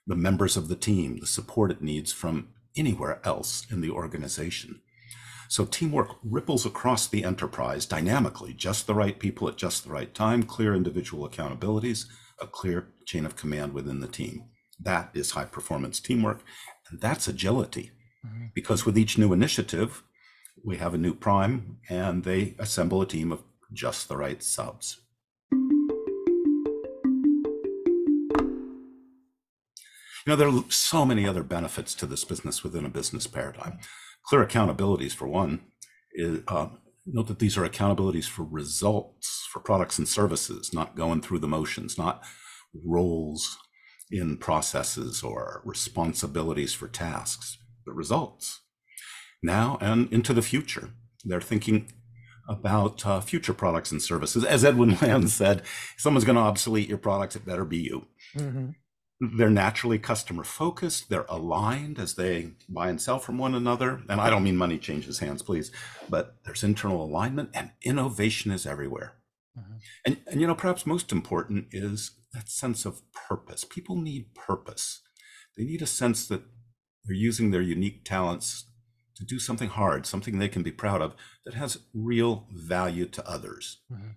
the 0.09 0.15
members 0.15 0.57
of 0.57 0.67
the 0.67 0.75
team, 0.75 1.19
the 1.19 1.27
support 1.27 1.69
it 1.69 1.83
needs 1.83 2.11
from 2.11 2.49
anywhere 2.75 3.21
else 3.23 3.65
in 3.71 3.79
the 3.79 3.91
organization. 3.91 4.81
So 5.47 5.65
teamwork 5.65 6.17
ripples 6.23 6.65
across 6.65 7.07
the 7.07 7.23
enterprise 7.23 7.85
dynamically, 7.85 8.53
just 8.53 8.87
the 8.87 8.95
right 8.95 9.17
people 9.19 9.47
at 9.47 9.55
just 9.55 9.83
the 9.83 9.91
right 9.91 10.13
time, 10.13 10.43
clear 10.43 10.73
individual 10.73 11.29
accountabilities, 11.29 12.05
a 12.41 12.47
clear 12.47 12.87
chain 13.05 13.25
of 13.25 13.35
command 13.35 13.73
within 13.73 13.99
the 13.99 14.07
team. 14.07 14.45
That 14.79 15.11
is 15.13 15.31
high 15.31 15.45
performance 15.45 15.99
teamwork. 15.99 16.41
And 16.89 16.99
that's 16.99 17.27
agility. 17.27 17.91
Mm-hmm. 18.25 18.45
Because 18.53 18.85
with 18.85 18.97
each 18.97 19.17
new 19.17 19.33
initiative, 19.33 20.03
we 20.63 20.77
have 20.77 20.93
a 20.93 20.97
new 20.97 21.13
prime 21.13 21.77
and 21.89 22.23
they 22.23 22.55
assemble 22.59 23.01
a 23.01 23.07
team 23.07 23.31
of 23.31 23.43
just 23.71 24.07
the 24.07 24.17
right 24.17 24.43
subs. 24.43 25.01
You 30.25 30.35
know, 30.35 30.35
there 30.35 30.49
are 30.49 30.63
so 30.69 31.05
many 31.05 31.25
other 31.25 31.43
benefits 31.43 31.95
to 31.95 32.05
this 32.05 32.23
business 32.23 32.63
within 32.63 32.85
a 32.85 32.89
business 32.89 33.25
paradigm. 33.25 33.79
Clear 34.25 34.45
accountabilities, 34.45 35.13
for 35.13 35.27
one, 35.27 35.61
is, 36.13 36.41
uh, 36.47 36.67
note 37.05 37.27
that 37.27 37.39
these 37.39 37.57
are 37.57 37.67
accountabilities 37.67 38.25
for 38.25 38.43
results 38.43 39.47
for 39.51 39.59
products 39.59 39.97
and 39.97 40.07
services, 40.07 40.71
not 40.73 40.95
going 40.95 41.21
through 41.21 41.39
the 41.39 41.47
motions, 41.47 41.97
not 41.97 42.23
roles 42.85 43.57
in 44.11 44.37
processes 44.37 45.23
or 45.23 45.61
responsibilities 45.65 46.73
for 46.73 46.87
tasks, 46.87 47.57
but 47.85 47.95
results. 47.95 48.61
Now 49.41 49.77
and 49.81 50.11
into 50.11 50.33
the 50.33 50.41
future, 50.41 50.89
they're 51.23 51.41
thinking 51.41 51.91
about 52.47 53.05
uh, 53.05 53.21
future 53.21 53.53
products 53.53 53.91
and 53.91 54.01
services. 54.01 54.43
As 54.43 54.65
Edwin 54.65 54.97
Land 55.01 55.29
said, 55.29 55.59
if 55.59 55.95
someone's 55.97 56.25
going 56.25 56.35
to 56.35 56.41
obsolete 56.41 56.89
your 56.89 56.97
products, 56.97 57.35
it 57.35 57.45
better 57.45 57.63
be 57.63 57.77
you. 57.77 58.07
Mm-hmm. 58.35 58.69
They're 59.37 59.49
naturally 59.49 59.99
customer 59.99 60.43
focused. 60.43 61.09
They're 61.09 61.25
aligned 61.29 61.99
as 61.99 62.15
they 62.15 62.51
buy 62.67 62.89
and 62.89 63.01
sell 63.01 63.19
from 63.19 63.37
one 63.37 63.53
another. 63.53 64.01
And 64.09 64.19
I 64.19 64.29
don't 64.29 64.43
mean 64.43 64.57
money 64.57 64.77
changes 64.77 65.19
hands, 65.19 65.41
please, 65.41 65.71
but 66.09 66.37
there's 66.45 66.63
internal 66.63 67.03
alignment 67.03 67.49
and 67.53 67.71
innovation 67.83 68.51
is 68.51 68.65
everywhere. 68.65 69.15
Mm-hmm. 69.57 69.77
And, 70.05 70.17
and, 70.27 70.41
you 70.41 70.47
know, 70.47 70.55
perhaps 70.55 70.85
most 70.85 71.11
important 71.11 71.67
is 71.71 72.11
that 72.33 72.49
sense 72.49 72.85
of 72.85 73.01
purpose. 73.11 73.65
People 73.65 73.97
need 73.97 74.33
purpose. 74.33 75.01
They 75.57 75.65
need 75.65 75.81
a 75.81 75.87
sense 75.87 76.27
that 76.27 76.43
they're 77.09 77.15
using 77.15 77.49
their 77.49 77.61
unique 77.61 78.05
talents 78.05 78.65
to 79.15 79.25
do 79.25 79.39
something 79.39 79.69
hard, 79.69 80.05
something 80.05 80.37
they 80.37 80.47
can 80.47 80.61
be 80.61 80.71
proud 80.71 81.01
of 81.01 81.15
that 81.43 81.55
has 81.55 81.79
real 81.91 82.45
value 82.51 83.07
to 83.07 83.27
others. 83.27 83.79
Mm-hmm. 83.91 84.09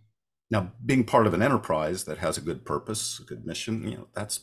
Now, 0.51 0.73
being 0.85 1.05
part 1.05 1.27
of 1.27 1.33
an 1.33 1.41
enterprise 1.41 2.05
that 2.05 2.19
has 2.19 2.37
a 2.37 2.43
good 2.43 2.67
purpose, 2.67 3.19
a 3.19 3.25
good 3.25 3.47
mission, 3.47 3.89
you 3.89 3.97
know, 3.97 4.09
that's 4.15 4.41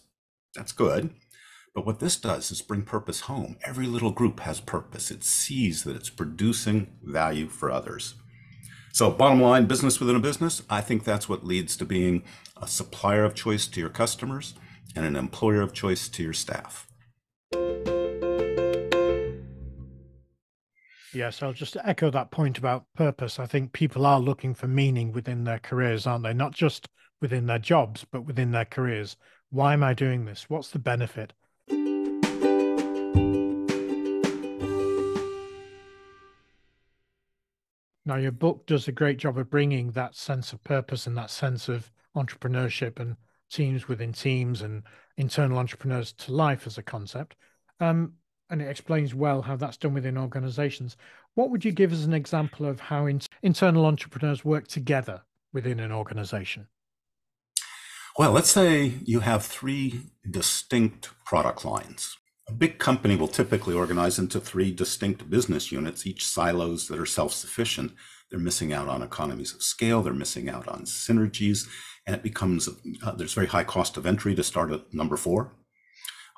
that's 0.56 0.72
good. 0.72 1.12
But 1.76 1.86
what 1.86 2.00
this 2.00 2.18
does 2.18 2.50
is 2.50 2.64
bring 2.64 2.82
purpose 2.82 3.22
home. 3.22 3.58
Every 3.64 3.86
little 3.86 4.10
group 4.10 4.40
has 4.40 4.60
purpose. 4.60 5.12
It 5.12 5.24
sees 5.24 5.84
that 5.84 5.96
it's 5.96 6.10
producing 6.10 6.98
value 7.04 7.48
for 7.48 7.70
others. 7.70 8.16
So, 8.92 9.12
bottom 9.12 9.40
line, 9.40 9.68
business 9.68 10.00
within 10.00 10.16
a 10.16 10.20
business, 10.20 10.64
I 10.72 10.82
think 10.82 11.04
that's 11.04 11.30
what 11.30 11.46
leads 11.46 11.78
to 11.78 11.86
being 11.86 12.24
a 12.60 12.68
supplier 12.68 13.24
of 13.24 13.36
choice 13.36 13.68
to 13.68 13.80
your 13.80 13.92
customers 13.92 14.56
and 14.96 15.06
an 15.06 15.16
employer 15.16 15.62
of 15.62 15.72
choice 15.72 16.10
to 16.10 16.24
your 16.24 16.34
staff. 16.34 16.89
Yes, 21.14 21.42
I'll 21.42 21.54
just 21.54 21.76
echo 21.84 22.12
that 22.12 22.30
point 22.30 22.60
about 22.60 22.86
purpose. 22.96 23.40
I 23.40 23.48
think 23.48 23.74
people 23.74 24.06
are 24.06 24.20
looking 24.20 24.54
for 24.54 24.68
meaning 24.68 25.12
within 25.12 25.44
their 25.44 25.58
careers, 25.58 26.06
aren't 26.06 26.24
they? 26.24 26.34
Not 26.34 26.54
just 26.54 26.88
within 27.20 27.48
their 27.48 27.58
jobs, 27.58 28.06
but 28.12 28.26
within 28.26 28.52
their 28.52 28.66
careers. 28.66 29.18
Why 29.50 29.74
am 29.74 29.84
I 29.84 29.96
doing 29.96 30.26
this? 30.26 30.50
What's 30.50 30.70
the 30.70 30.78
benefit? 30.78 31.34
Now, 38.06 38.16
your 38.16 38.32
book 38.32 38.68
does 38.68 38.88
a 38.88 38.92
great 38.92 39.18
job 39.18 39.38
of 39.38 39.50
bringing 39.50 39.92
that 39.92 40.16
sense 40.16 40.54
of 40.54 40.64
purpose 40.64 41.08
and 41.08 41.18
that 41.18 41.32
sense 41.32 41.70
of 41.70 41.92
entrepreneurship 42.16 43.00
and 43.00 43.16
teams 43.50 43.88
within 43.88 44.14
teams 44.14 44.62
and 44.62 44.84
internal 45.18 45.58
entrepreneurs 45.58 46.14
to 46.14 46.34
life 46.34 46.68
as 46.68 46.78
a 46.78 46.84
concept. 46.84 47.36
Um, 47.80 48.14
and 48.50 48.62
it 48.62 48.70
explains 48.70 49.14
well 49.14 49.42
how 49.42 49.56
that's 49.56 49.78
done 49.78 49.94
within 49.94 50.18
organizations. 50.18 50.98
What 51.36 51.50
would 51.52 51.64
you 51.64 51.72
give 51.72 51.94
as 51.94 52.06
an 52.06 52.14
example 52.14 52.66
of 52.66 52.80
how 52.80 53.06
in- 53.06 53.22
internal 53.44 53.86
entrepreneurs 53.86 54.44
work 54.44 54.68
together 54.68 55.22
within 55.54 55.80
an 55.80 55.92
organization? 55.92 56.68
Well, 58.18 58.32
let's 58.32 58.52
say 58.52 58.94
you 59.06 59.22
have 59.22 59.46
three 59.46 60.12
distinct 60.30 61.10
product 61.24 61.64
lines. 61.64 62.18
A 62.50 62.52
big 62.52 62.80
company 62.80 63.16
will 63.16 63.28
typically 63.28 63.76
organize 63.76 64.18
into 64.18 64.40
three 64.40 64.72
distinct 64.72 65.30
business 65.30 65.72
units, 65.72 66.08
each 66.08 66.26
silos 66.26 66.88
that 66.88 67.00
are 67.00 67.06
self 67.06 67.32
sufficient. 67.32 67.94
They're 68.30 68.40
missing 68.40 68.74
out 68.74 68.88
on 68.88 69.02
economies 69.02 69.54
of 69.54 69.64
scale, 69.64 70.02
they're 70.02 70.14
missing 70.14 70.50
out 70.50 70.68
on 70.68 70.82
synergies, 70.82 71.68
and 72.06 72.16
it 72.16 72.24
becomes 72.24 72.68
uh, 73.04 73.12
there's 73.12 73.34
very 73.34 73.48
high 73.48 73.64
cost 73.64 73.98
of 73.98 74.06
entry 74.06 74.36
to 74.36 74.44
start 74.44 74.72
at 74.72 74.94
number 74.94 75.16
four. 75.16 75.54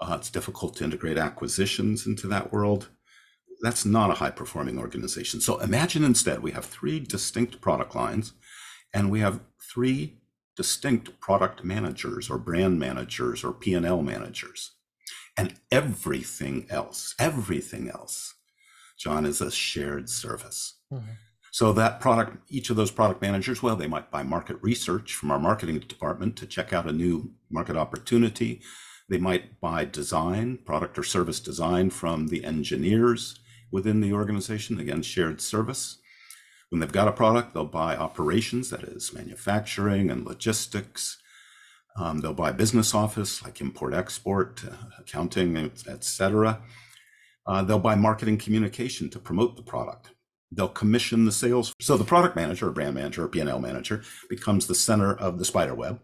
Uh, 0.02 0.16
it's 0.18 0.32
difficult 0.32 0.76
to 0.76 0.84
integrate 0.84 1.18
acquisitions 1.18 2.08
into 2.08 2.28
that 2.28 2.52
world. 2.52 2.90
That's 3.62 3.86
not 3.86 4.10
a 4.10 4.16
high 4.16 4.32
performing 4.32 4.80
organization. 4.80 5.40
So 5.42 5.60
imagine 5.60 6.04
instead 6.04 6.42
we 6.42 6.52
have 6.52 6.66
three 6.66 7.00
distinct 7.00 7.62
product 7.62 7.96
lines 7.96 8.34
and 8.94 9.12
we 9.12 9.20
have 9.20 9.42
three 9.72 10.18
distinct 10.56 11.20
product 11.20 11.64
managers 11.64 12.30
or 12.30 12.38
brand 12.38 12.80
managers 12.80 13.44
or 13.44 13.54
P&L 13.54 14.02
managers. 14.02 14.72
And 15.38 15.56
everything 15.72 16.66
else, 16.70 17.16
everything 17.20 17.90
else, 17.90 18.34
John, 18.98 19.26
is 19.26 19.40
a 19.40 19.52
shared 19.52 20.10
service. 20.10 20.80
Mm-hmm. 20.92 21.12
So 21.52 21.74
that 21.74 22.00
product, 22.00 22.38
each 22.50 22.70
of 22.70 22.78
those 22.78 22.92
product 22.92 23.22
managers, 23.22 23.62
well, 23.62 23.76
they 23.76 23.88
might 23.88 24.10
buy 24.10 24.24
market 24.24 24.58
research 24.62 25.14
from 25.14 25.32
our 25.32 25.40
marketing 25.40 25.80
department 25.80 26.38
to 26.38 26.46
check 26.46 26.74
out 26.74 26.88
a 26.88 26.94
new 26.94 27.32
market 27.50 27.76
opportunity. 27.76 28.62
They 29.12 29.18
might 29.18 29.60
buy 29.60 29.84
design, 29.84 30.60
product 30.66 30.98
or 30.98 31.04
service 31.04 31.42
design 31.42 31.90
from 31.90 32.30
the 32.30 32.46
engineers 32.46 33.38
within 33.70 34.00
the 34.00 34.14
organization, 34.14 34.80
again, 34.80 35.02
shared 35.02 35.42
service. 35.42 35.98
When 36.70 36.80
they've 36.80 36.90
got 36.90 37.10
a 37.10 37.12
product, 37.12 37.54
they'll 37.54 37.66
buy 37.66 37.98
operations, 37.98 38.70
that 38.70 38.84
is 38.84 39.14
manufacturing 39.14 40.10
and 40.10 40.26
logistics. 40.26 41.18
Um, 41.98 42.22
they'll 42.22 42.34
buy 42.34 42.54
business 42.54 42.96
office 42.96 43.44
like 43.44 43.60
import 43.60 43.94
export, 43.94 44.64
uh, 44.64 44.78
accounting, 44.98 45.58
etc. 45.58 46.62
Uh, 47.46 47.64
they'll 47.64 47.80
buy 47.80 47.96
marketing 47.96 48.38
communication 48.38 49.10
to 49.10 49.20
promote 49.20 49.58
the 49.58 49.62
product. 49.62 50.12
They'll 50.54 50.70
commission 50.70 51.26
the 51.26 51.34
sales. 51.34 51.74
So 51.82 51.98
the 51.98 52.06
product 52.06 52.38
manager 52.38 52.70
or 52.70 52.72
brand 52.72 52.96
manager 52.96 53.26
or 53.26 53.28
P&L 53.28 53.60
manager 53.60 54.04
becomes 54.30 54.68
the 54.68 54.76
center 54.76 55.14
of 55.14 55.38
the 55.38 55.44
spider 55.44 55.76
web 55.76 56.00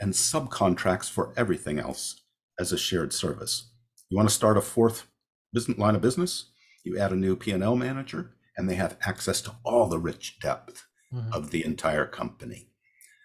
and 0.00 0.14
subcontracts 0.14 1.10
for 1.10 1.34
everything 1.36 1.78
else 1.78 2.22
as 2.58 2.72
a 2.72 2.78
shared 2.78 3.12
service. 3.12 3.70
You 4.08 4.16
want 4.16 4.28
to 4.28 4.34
start 4.34 4.56
a 4.56 4.60
fourth 4.60 5.06
business 5.52 5.78
line 5.78 5.94
of 5.94 6.02
business? 6.02 6.50
You 6.84 6.98
add 6.98 7.12
a 7.12 7.16
new 7.16 7.36
P&L 7.36 7.76
manager 7.76 8.32
and 8.56 8.68
they 8.68 8.76
have 8.76 8.96
access 9.04 9.40
to 9.42 9.52
all 9.64 9.88
the 9.88 9.98
rich 9.98 10.38
depth 10.40 10.86
mm-hmm. 11.12 11.32
of 11.32 11.50
the 11.50 11.64
entire 11.64 12.06
company. 12.06 12.68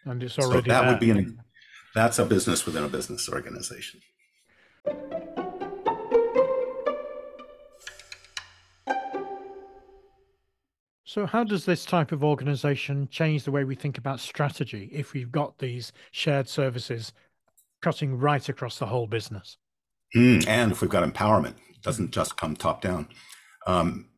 And 0.05 0.21
it's 0.23 0.37
already 0.39 0.69
so 0.69 0.73
that, 0.73 0.81
that 0.81 0.87
would 0.89 0.99
be 0.99 1.11
an 1.11 1.39
that's 1.93 2.19
a 2.19 2.25
business 2.25 2.65
within 2.65 2.83
a 2.83 2.87
business 2.87 3.27
organization. 3.29 4.01
So, 11.03 11.25
how 11.25 11.43
does 11.43 11.65
this 11.65 11.83
type 11.83 12.13
of 12.13 12.23
organization 12.23 13.09
change 13.11 13.43
the 13.43 13.51
way 13.51 13.65
we 13.65 13.75
think 13.75 13.97
about 13.97 14.21
strategy 14.21 14.89
if 14.93 15.11
we've 15.11 15.31
got 15.31 15.59
these 15.59 15.91
shared 16.11 16.47
services 16.47 17.11
cutting 17.81 18.17
right 18.17 18.47
across 18.47 18.79
the 18.79 18.87
whole 18.87 19.07
business? 19.07 19.57
Mm, 20.15 20.47
and 20.47 20.71
if 20.71 20.81
we've 20.81 20.89
got 20.89 21.09
empowerment, 21.09 21.55
it 21.69 21.81
doesn't 21.81 22.11
just 22.11 22.37
come 22.37 22.55
top 22.55 22.81
down. 22.81 23.07
Um, 23.67 24.11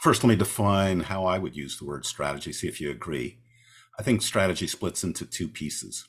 First, 0.00 0.22
let 0.22 0.28
me 0.28 0.36
define 0.36 1.00
how 1.00 1.24
I 1.24 1.38
would 1.38 1.56
use 1.56 1.76
the 1.76 1.84
word 1.84 2.06
strategy, 2.06 2.52
see 2.52 2.68
if 2.68 2.80
you 2.80 2.90
agree. 2.90 3.38
I 3.98 4.02
think 4.04 4.22
strategy 4.22 4.68
splits 4.68 5.02
into 5.02 5.26
two 5.26 5.48
pieces. 5.48 6.06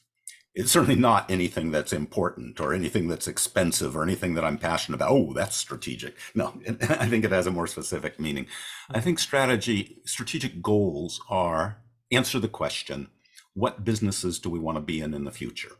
It's 0.53 0.71
certainly 0.71 0.95
not 0.99 1.29
anything 1.31 1.71
that's 1.71 1.93
important 1.93 2.59
or 2.59 2.73
anything 2.73 3.07
that's 3.07 3.27
expensive 3.27 3.95
or 3.95 4.03
anything 4.03 4.35
that 4.35 4.43
I'm 4.43 4.59
passionate 4.59 4.97
about. 4.97 5.11
Oh, 5.11 5.33
that's 5.33 5.55
strategic. 5.55 6.17
No, 6.35 6.53
I 6.67 7.07
think 7.07 7.25
it 7.25 7.31
has 7.31 7.47
a 7.47 7.51
more 7.51 7.65
specific 7.65 8.19
meaning. 8.19 8.45
I 8.91 8.99
think 8.99 9.17
strategy, 9.17 10.01
strategic 10.05 10.61
goals 10.61 11.19
are 11.29 11.77
answer 12.11 12.39
the 12.39 12.47
question, 12.47 13.09
what 13.55 13.83
businesses 13.83 14.37
do 14.37 14.51
we 14.51 14.59
want 14.59 14.75
to 14.75 14.81
be 14.81 15.01
in 15.01 15.15
in 15.15 15.23
the 15.23 15.31
future? 15.31 15.71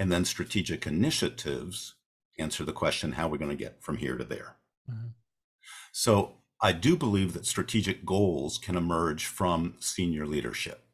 And 0.00 0.10
then 0.10 0.24
strategic 0.24 0.86
initiatives 0.86 1.94
answer 2.38 2.64
the 2.64 2.72
question, 2.72 3.12
how 3.12 3.26
are 3.26 3.28
we 3.28 3.36
going 3.38 3.50
to 3.50 3.64
get 3.64 3.82
from 3.82 3.98
here 3.98 4.16
to 4.16 4.24
there? 4.24 4.56
Mm-hmm. 4.90 5.08
So 5.92 6.36
I 6.62 6.72
do 6.72 6.96
believe 6.96 7.34
that 7.34 7.44
strategic 7.44 8.06
goals 8.06 8.56
can 8.56 8.76
emerge 8.76 9.26
from 9.26 9.74
senior 9.78 10.26
leadership. 10.26 10.86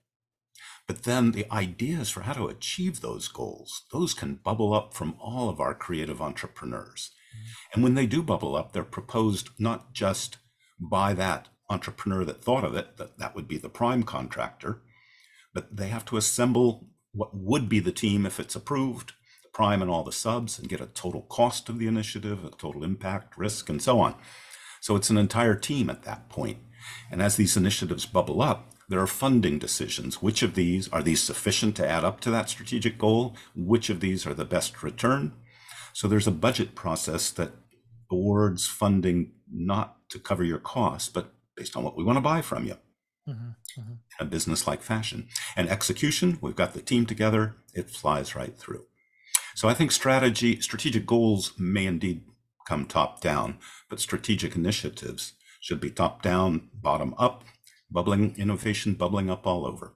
But 0.89 1.05
then 1.05 1.31
the 1.31 1.47
ideas 1.53 2.11
for 2.11 2.23
how 2.23 2.33
to 2.33 2.49
achieve 2.49 3.01
those 3.01 3.29
goals, 3.29 3.85
those 3.93 4.13
can 4.13 4.41
bubble 4.43 4.75
up 4.75 4.93
from 4.93 5.15
all 5.21 5.49
of 5.49 5.61
our 5.61 5.75
creative 5.75 6.21
entrepreneurs. 6.21 7.13
Mm-hmm. 7.33 7.53
And 7.75 7.85
when 7.85 7.95
they 7.95 8.07
do 8.07 8.25
bubble 8.25 8.57
up, 8.57 8.73
they're 8.73 8.83
proposed 8.83 9.51
not 9.57 9.93
just 9.93 10.39
by 10.81 11.15
that 11.15 11.47
entrepreneur 11.71 12.25
that 12.25 12.43
thought 12.43 12.65
of 12.65 12.75
it, 12.75 12.97
that 12.97 13.19
that 13.19 13.37
would 13.37 13.47
be 13.47 13.57
the 13.57 13.69
prime 13.69 14.03
contractor, 14.03 14.83
but 15.55 15.77
they 15.77 15.89
have 15.89 16.05
to 16.07 16.17
assemble 16.17 16.89
what 17.17 17.35
would 17.35 17.69
be 17.69 17.81
the 17.81 17.93
team 17.93 18.27
if 18.27 18.39
it's 18.39 18.55
approved, 18.55 19.13
prime 19.53 19.81
and 19.81 19.91
all 19.91 20.05
the 20.05 20.13
subs 20.13 20.59
and 20.59 20.69
get 20.69 20.83
a 20.83 20.87
total 20.87 21.23
cost 21.23 21.71
of 21.71 21.79
the 21.79 21.87
initiative, 21.87 22.45
a 22.45 22.51
total 22.51 22.85
impact, 22.85 23.39
risk, 23.39 23.71
and 23.71 23.81
so 23.81 23.99
on. 24.01 24.15
So 24.83 24.97
it's 24.97 25.09
an 25.09 25.17
entire 25.17 25.55
team 25.55 25.89
at 25.89 26.03
that 26.03 26.29
point. 26.29 26.59
And 27.11 27.23
as 27.23 27.37
these 27.37 27.57
initiatives 27.57 28.05
bubble 28.05 28.43
up, 28.43 28.73
there 28.89 29.01
are 29.01 29.07
funding 29.07 29.59
decisions. 29.59 30.23
Which 30.23 30.43
of 30.43 30.55
these 30.55 30.89
are 30.91 31.03
these 31.03 31.23
sufficient 31.23 31.75
to 31.77 31.89
add 31.89 32.05
up 32.05 32.21
to 32.21 32.31
that 32.31 32.51
strategic 32.51 32.99
goal? 32.99 33.35
Which 33.57 33.89
of 33.89 34.01
these 34.01 34.27
are 34.27 34.35
the 34.35 34.45
best 34.45 34.83
return? 34.83 35.33
So 35.95 36.07
there's 36.07 36.29
a 36.29 36.33
budget 36.33 36.75
process 36.75 37.31
that 37.31 37.53
awards 38.13 38.67
funding 38.67 39.33
not 39.51 39.97
to 40.11 40.19
cover 40.19 40.45
your 40.45 40.59
costs, 40.59 41.09
but 41.09 41.33
based 41.57 41.77
on 41.77 41.83
what 41.83 41.97
we 41.97 42.05
want 42.05 42.19
to 42.19 42.21
buy 42.21 42.43
from 42.43 42.67
you 42.67 42.77
mm-hmm, 43.29 43.81
mm-hmm. 43.81 43.93
in 43.93 43.99
a 44.19 44.25
business 44.25 44.67
like 44.67 44.83
fashion. 44.83 45.29
And 45.57 45.69
execution, 45.69 46.39
we've 46.41 46.57
got 46.57 46.75
the 46.75 46.83
team 46.83 47.07
together, 47.07 47.57
it 47.75 47.91
flies 47.91 48.35
right 48.35 48.57
through. 48.57 48.87
So 49.55 49.69
I 49.69 49.75
think 49.75 49.91
strategy, 49.91 50.61
strategic 50.61 51.07
goals 51.07 51.53
may 51.59 51.87
indeed 51.87 52.25
come 52.67 52.87
top 52.87 53.21
down, 53.21 53.59
but 53.89 54.01
strategic 54.01 54.57
initiatives 54.57 55.33
should 55.61 55.81
be 55.81 55.91
top 55.91 56.23
down, 56.23 56.69
bottom 56.75 57.15
up, 57.17 57.45
bubbling 57.91 58.35
innovation 58.37 58.95
bubbling 58.95 59.31
up 59.31 59.47
all 59.47 59.67
over. 59.67 59.95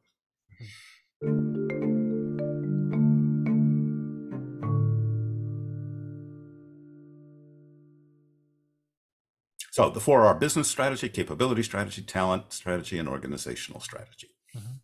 So 9.71 9.89
the 9.89 10.01
four 10.01 10.23
are 10.27 10.35
business 10.35 10.69
strategy, 10.69 11.09
capability 11.09 11.63
strategy, 11.63 12.03
talent 12.03 12.53
strategy, 12.53 12.99
and 12.99 13.09
organizational 13.09 13.81
strategy. 13.81 14.29
Mm-hmm. 14.57 14.77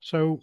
So 0.00 0.40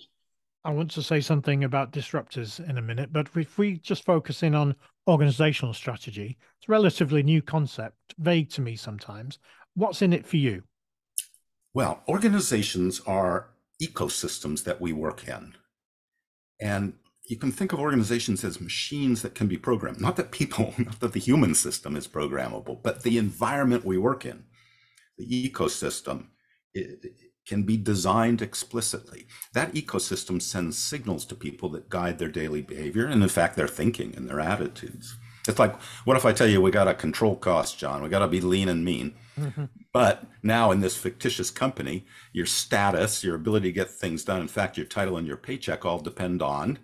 I 0.63 0.71
want 0.71 0.91
to 0.91 1.03
say 1.03 1.21
something 1.21 1.63
about 1.63 1.91
disruptors 1.91 2.65
in 2.69 2.77
a 2.77 2.81
minute, 2.81 3.11
but 3.11 3.27
if 3.35 3.57
we 3.57 3.77
just 3.77 4.05
focus 4.05 4.43
in 4.43 4.55
on 4.55 4.75
organizational 5.07 5.73
strategy, 5.73 6.37
it's 6.57 6.69
a 6.69 6.71
relatively 6.71 7.23
new 7.23 7.41
concept, 7.41 7.97
vague 8.19 8.49
to 8.51 8.61
me 8.61 8.75
sometimes. 8.75 9.39
What's 9.75 10.01
in 10.01 10.13
it 10.13 10.25
for 10.25 10.37
you? 10.37 10.63
Well, 11.73 12.03
organizations 12.07 13.01
are 13.07 13.49
ecosystems 13.81 14.63
that 14.65 14.79
we 14.79 14.93
work 14.93 15.27
in. 15.27 15.55
And 16.59 16.93
you 17.25 17.37
can 17.37 17.51
think 17.51 17.71
of 17.71 17.79
organizations 17.79 18.43
as 18.43 18.59
machines 18.59 19.21
that 19.21 19.35
can 19.35 19.47
be 19.47 19.57
programmed. 19.57 20.01
Not 20.01 20.15
that 20.17 20.31
people, 20.31 20.73
not 20.77 20.99
that 20.99 21.13
the 21.13 21.19
human 21.19 21.55
system 21.55 21.95
is 21.95 22.07
programmable, 22.07 22.81
but 22.81 23.03
the 23.03 23.17
environment 23.17 23.85
we 23.85 23.97
work 23.97 24.25
in, 24.25 24.45
the 25.17 25.49
ecosystem, 25.49 26.27
can 27.47 27.63
be 27.63 27.77
designed 27.77 28.41
explicitly. 28.41 29.27
That 29.53 29.73
ecosystem 29.73 30.41
sends 30.41 30.77
signals 30.77 31.25
to 31.25 31.35
people 31.35 31.69
that 31.69 31.89
guide 31.89 32.19
their 32.19 32.29
daily 32.29 32.61
behavior 32.61 33.05
and, 33.05 33.21
in 33.21 33.29
fact, 33.29 33.55
their 33.55 33.67
thinking 33.67 34.15
and 34.15 34.29
their 34.29 34.39
attitudes. 34.39 35.17
It's 35.47 35.57
like, 35.57 35.75
what 36.05 36.17
if 36.17 36.25
I 36.25 36.33
tell 36.33 36.47
you 36.47 36.61
we 36.61 36.69
got 36.69 36.83
to 36.83 36.93
control 36.93 37.35
costs, 37.35 37.75
John? 37.75 38.03
We 38.03 38.09
got 38.09 38.19
to 38.19 38.27
be 38.27 38.41
lean 38.41 38.69
and 38.69 38.85
mean. 38.85 39.15
Mm-hmm. 39.39 39.65
But 39.91 40.25
now 40.43 40.71
in 40.71 40.81
this 40.81 40.95
fictitious 40.95 41.49
company, 41.49 42.05
your 42.31 42.45
status, 42.45 43.23
your 43.23 43.35
ability 43.35 43.69
to 43.69 43.73
get 43.73 43.89
things 43.89 44.23
done, 44.23 44.39
in 44.39 44.47
fact, 44.47 44.77
your 44.77 44.85
title 44.85 45.17
and 45.17 45.25
your 45.25 45.37
paycheck 45.37 45.83
all 45.83 45.99
depend 45.99 46.43
on 46.43 46.77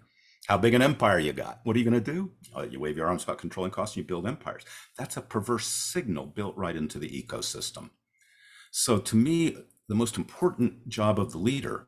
how 0.48 0.58
big 0.58 0.74
an 0.74 0.82
empire 0.82 1.20
you 1.20 1.34
got. 1.34 1.60
What 1.64 1.76
are 1.76 1.80
you 1.80 1.90
going 1.90 2.02
to 2.02 2.14
do? 2.14 2.32
Oh, 2.56 2.64
you 2.64 2.80
wave 2.80 2.98
your 2.98 3.08
arms 3.08 3.24
about 3.24 3.38
controlling 3.38 3.72
costs 3.72 3.96
and 3.96 4.04
you 4.04 4.08
build 4.08 4.26
empires. 4.26 4.64
That's 4.98 5.18
a 5.18 5.22
perverse 5.22 5.68
signal 5.68 6.26
built 6.26 6.56
right 6.56 6.76
into 6.76 7.00
the 7.00 7.10
ecosystem. 7.10 7.90
So 8.72 8.98
to 8.98 9.16
me, 9.16 9.58
the 9.90 9.96
most 9.96 10.18
important 10.18 10.88
job 10.88 11.20
of 11.20 11.32
the 11.32 11.38
leader 11.38 11.88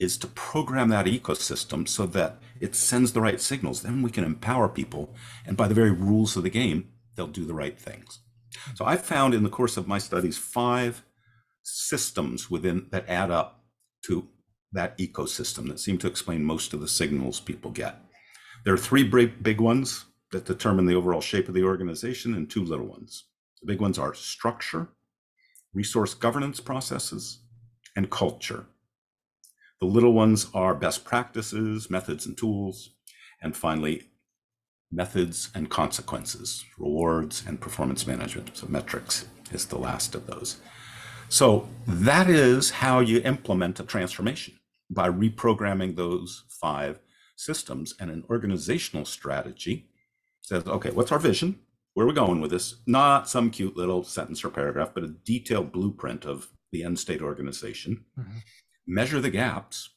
is 0.00 0.16
to 0.18 0.26
program 0.28 0.88
that 0.88 1.06
ecosystem 1.06 1.86
so 1.86 2.06
that 2.06 2.38
it 2.60 2.74
sends 2.74 3.12
the 3.12 3.20
right 3.20 3.40
signals. 3.40 3.82
Then 3.82 4.02
we 4.02 4.10
can 4.10 4.24
empower 4.24 4.68
people. 4.68 5.14
And 5.46 5.56
by 5.56 5.68
the 5.68 5.74
very 5.74 5.90
rules 5.90 6.36
of 6.36 6.42
the 6.42 6.50
game, 6.50 6.90
they'll 7.14 7.26
do 7.26 7.44
the 7.44 7.54
right 7.54 7.78
things. 7.78 8.20
So 8.74 8.84
I 8.84 8.96
found 8.96 9.34
in 9.34 9.44
the 9.44 9.48
course 9.48 9.76
of 9.76 9.88
my 9.88 9.98
studies 9.98 10.38
five 10.38 11.04
systems 11.62 12.50
within 12.50 12.86
that 12.90 13.08
add 13.08 13.30
up 13.30 13.64
to 14.06 14.28
that 14.72 14.96
ecosystem 14.98 15.68
that 15.68 15.80
seem 15.80 15.98
to 15.98 16.06
explain 16.06 16.44
most 16.44 16.72
of 16.72 16.80
the 16.80 16.88
signals 16.88 17.40
people 17.40 17.70
get. 17.70 17.96
There 18.64 18.74
are 18.74 18.78
three 18.78 19.04
big, 19.04 19.60
ones 19.60 20.04
that 20.32 20.44
determine 20.44 20.86
the 20.86 20.94
overall 20.94 21.20
shape 21.20 21.48
of 21.48 21.54
the 21.54 21.64
organization 21.64 22.34
and 22.34 22.50
two 22.50 22.64
little 22.64 22.86
ones. 22.86 23.24
The 23.60 23.66
big 23.66 23.80
ones 23.80 23.98
are 23.98 24.14
structure, 24.14 24.88
resource 25.72 26.14
governance 26.14 26.60
processes, 26.60 27.40
and 27.96 28.10
culture. 28.10 28.66
The 29.80 29.86
little 29.86 30.12
ones 30.12 30.48
are 30.52 30.74
best 30.74 31.04
practices, 31.04 31.88
methods, 31.88 32.26
and 32.26 32.36
tools. 32.36 32.90
And 33.40 33.56
finally, 33.56 34.10
methods 34.90 35.50
and 35.54 35.70
consequences, 35.70 36.64
rewards 36.78 37.44
and 37.46 37.60
performance 37.60 38.06
management. 38.06 38.56
So 38.56 38.66
metrics 38.68 39.26
is 39.52 39.66
the 39.66 39.78
last 39.78 40.14
of 40.14 40.26
those. 40.26 40.60
So 41.28 41.68
that 41.86 42.30
is 42.30 42.70
how 42.70 43.00
you 43.00 43.20
implement 43.22 43.80
a 43.80 43.84
transformation 43.84 44.54
by 44.90 45.10
reprogramming 45.10 45.96
those 45.96 46.44
five 46.48 47.00
systems 47.36 47.94
and 48.00 48.10
an 48.10 48.24
organizational 48.30 49.04
strategy 49.04 49.90
says, 50.40 50.66
okay, 50.66 50.90
what's 50.90 51.12
our 51.12 51.18
vision? 51.18 51.60
Where 51.94 52.04
are 52.06 52.08
we 52.08 52.14
going 52.14 52.40
with 52.40 52.50
this? 52.50 52.76
Not 52.86 53.28
some 53.28 53.50
cute 53.50 53.76
little 53.76 54.02
sentence 54.04 54.44
or 54.44 54.50
paragraph, 54.50 54.92
but 54.94 55.04
a 55.04 55.08
detailed 55.24 55.72
blueprint 55.72 56.24
of 56.24 56.48
the 56.72 56.82
end 56.82 56.98
state 56.98 57.20
organization. 57.20 58.04
Mm-hmm. 58.18 58.38
Measure 58.86 59.20
the 59.20 59.30
gaps 59.30 59.90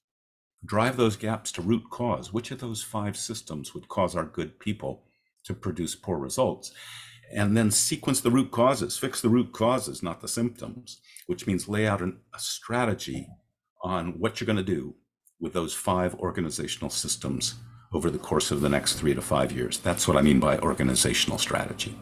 drive 0.66 0.98
those 0.98 1.16
gaps 1.16 1.52
to 1.54 1.62
root 1.62 1.84
cause. 1.90 2.34
Which 2.34 2.52
of 2.52 2.60
those 2.60 2.84
five 2.84 3.18
systems 3.18 3.74
would 3.74 3.88
cause 3.88 4.16
our 4.16 4.26
good 4.26 4.60
people 4.60 5.04
to 5.46 5.54
produce 5.54 5.96
poor 5.96 6.18
results? 6.18 6.72
And 7.34 7.56
then 7.56 7.72
sequence 7.72 8.22
the 8.22 8.32
root 8.32 8.52
causes, 8.52 8.98
fix 8.98 9.22
the 9.22 9.30
root 9.30 9.52
causes, 9.54 10.04
not 10.04 10.22
the 10.22 10.28
symptoms, 10.28 11.00
which 11.28 11.48
means 11.48 11.68
lay 11.68 11.88
out 11.88 12.02
an, 12.02 12.18
a 12.36 12.40
strategy 12.40 13.28
on 13.82 14.20
what 14.20 14.40
you're 14.40 14.46
going 14.46 14.58
to 14.58 14.64
do 14.64 14.96
with 15.40 15.54
those 15.54 15.74
five 15.74 16.14
organizational 16.16 16.90
systems 16.90 17.56
over 17.94 18.10
the 18.10 18.20
course 18.20 18.52
of 18.52 18.62
the 18.62 18.70
next 18.70 18.94
three 18.94 19.14
to 19.14 19.22
five 19.22 19.52
years. 19.52 19.80
That's 19.80 20.08
what 20.08 20.18
I 20.18 20.22
mean 20.22 20.40
by 20.40 20.58
organizational 20.60 21.38
strategy. 21.38 21.98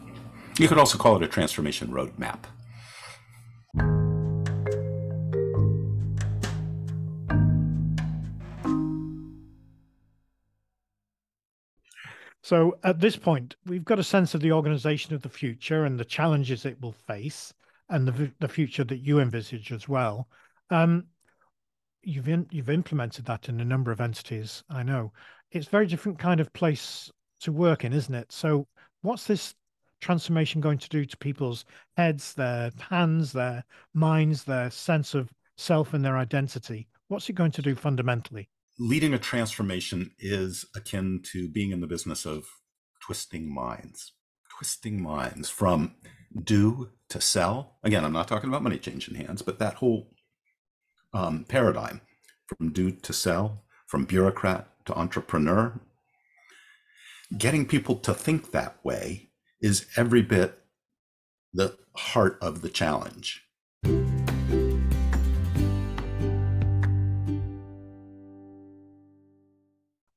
You 0.58 0.68
could 0.68 0.78
also 0.78 0.98
call 0.98 1.16
it 1.16 1.22
a 1.22 1.28
transformation 1.28 1.88
roadmap. 1.88 2.40
So 12.50 12.76
at 12.82 12.98
this 12.98 13.14
point, 13.14 13.54
we've 13.64 13.84
got 13.84 14.00
a 14.00 14.02
sense 14.02 14.34
of 14.34 14.40
the 14.40 14.50
organization 14.50 15.14
of 15.14 15.22
the 15.22 15.28
future 15.28 15.84
and 15.84 16.00
the 16.00 16.04
challenges 16.04 16.66
it 16.66 16.80
will 16.80 16.90
face, 17.06 17.54
and 17.88 18.08
the 18.08 18.32
the 18.40 18.48
future 18.48 18.82
that 18.82 18.96
you 18.98 19.20
envisage 19.20 19.70
as 19.70 19.88
well. 19.88 20.26
Um, 20.68 21.06
you've 22.02 22.28
in, 22.28 22.48
you've 22.50 22.68
implemented 22.68 23.24
that 23.26 23.48
in 23.48 23.60
a 23.60 23.64
number 23.64 23.92
of 23.92 24.00
entities. 24.00 24.64
I 24.68 24.82
know 24.82 25.12
it's 25.52 25.68
very 25.68 25.86
different 25.86 26.18
kind 26.18 26.40
of 26.40 26.52
place 26.52 27.08
to 27.42 27.52
work 27.52 27.84
in, 27.84 27.92
isn't 27.92 28.16
it? 28.16 28.32
So, 28.32 28.66
what's 29.02 29.28
this 29.28 29.54
transformation 30.00 30.60
going 30.60 30.78
to 30.78 30.88
do 30.88 31.04
to 31.04 31.16
people's 31.18 31.64
heads, 31.96 32.34
their 32.34 32.72
hands, 32.80 33.30
their 33.30 33.62
minds, 33.94 34.42
their 34.42 34.72
sense 34.72 35.14
of 35.14 35.30
self 35.56 35.94
and 35.94 36.04
their 36.04 36.18
identity? 36.18 36.88
What's 37.06 37.28
it 37.28 37.34
going 37.34 37.52
to 37.52 37.62
do 37.62 37.76
fundamentally? 37.76 38.48
Leading 38.80 39.12
a 39.12 39.18
transformation 39.18 40.10
is 40.18 40.64
akin 40.74 41.20
to 41.22 41.50
being 41.50 41.70
in 41.70 41.82
the 41.82 41.86
business 41.86 42.24
of 42.24 42.46
twisting 43.04 43.52
minds, 43.52 44.12
twisting 44.56 45.02
minds 45.02 45.50
from 45.50 45.94
do 46.42 46.88
to 47.10 47.20
sell. 47.20 47.76
Again, 47.84 48.06
I'm 48.06 48.12
not 48.14 48.26
talking 48.26 48.48
about 48.48 48.62
money 48.62 48.78
changing 48.78 49.16
hands, 49.16 49.42
but 49.42 49.58
that 49.58 49.74
whole 49.74 50.08
um, 51.12 51.44
paradigm 51.46 52.00
from 52.46 52.72
do 52.72 52.90
to 52.90 53.12
sell, 53.12 53.64
from 53.86 54.06
bureaucrat 54.06 54.66
to 54.86 54.98
entrepreneur. 54.98 55.78
Getting 57.36 57.66
people 57.66 57.96
to 57.96 58.14
think 58.14 58.50
that 58.50 58.82
way 58.82 59.28
is 59.60 59.86
every 59.94 60.22
bit 60.22 60.58
the 61.52 61.76
heart 61.94 62.38
of 62.40 62.62
the 62.62 62.70
challenge. 62.70 63.44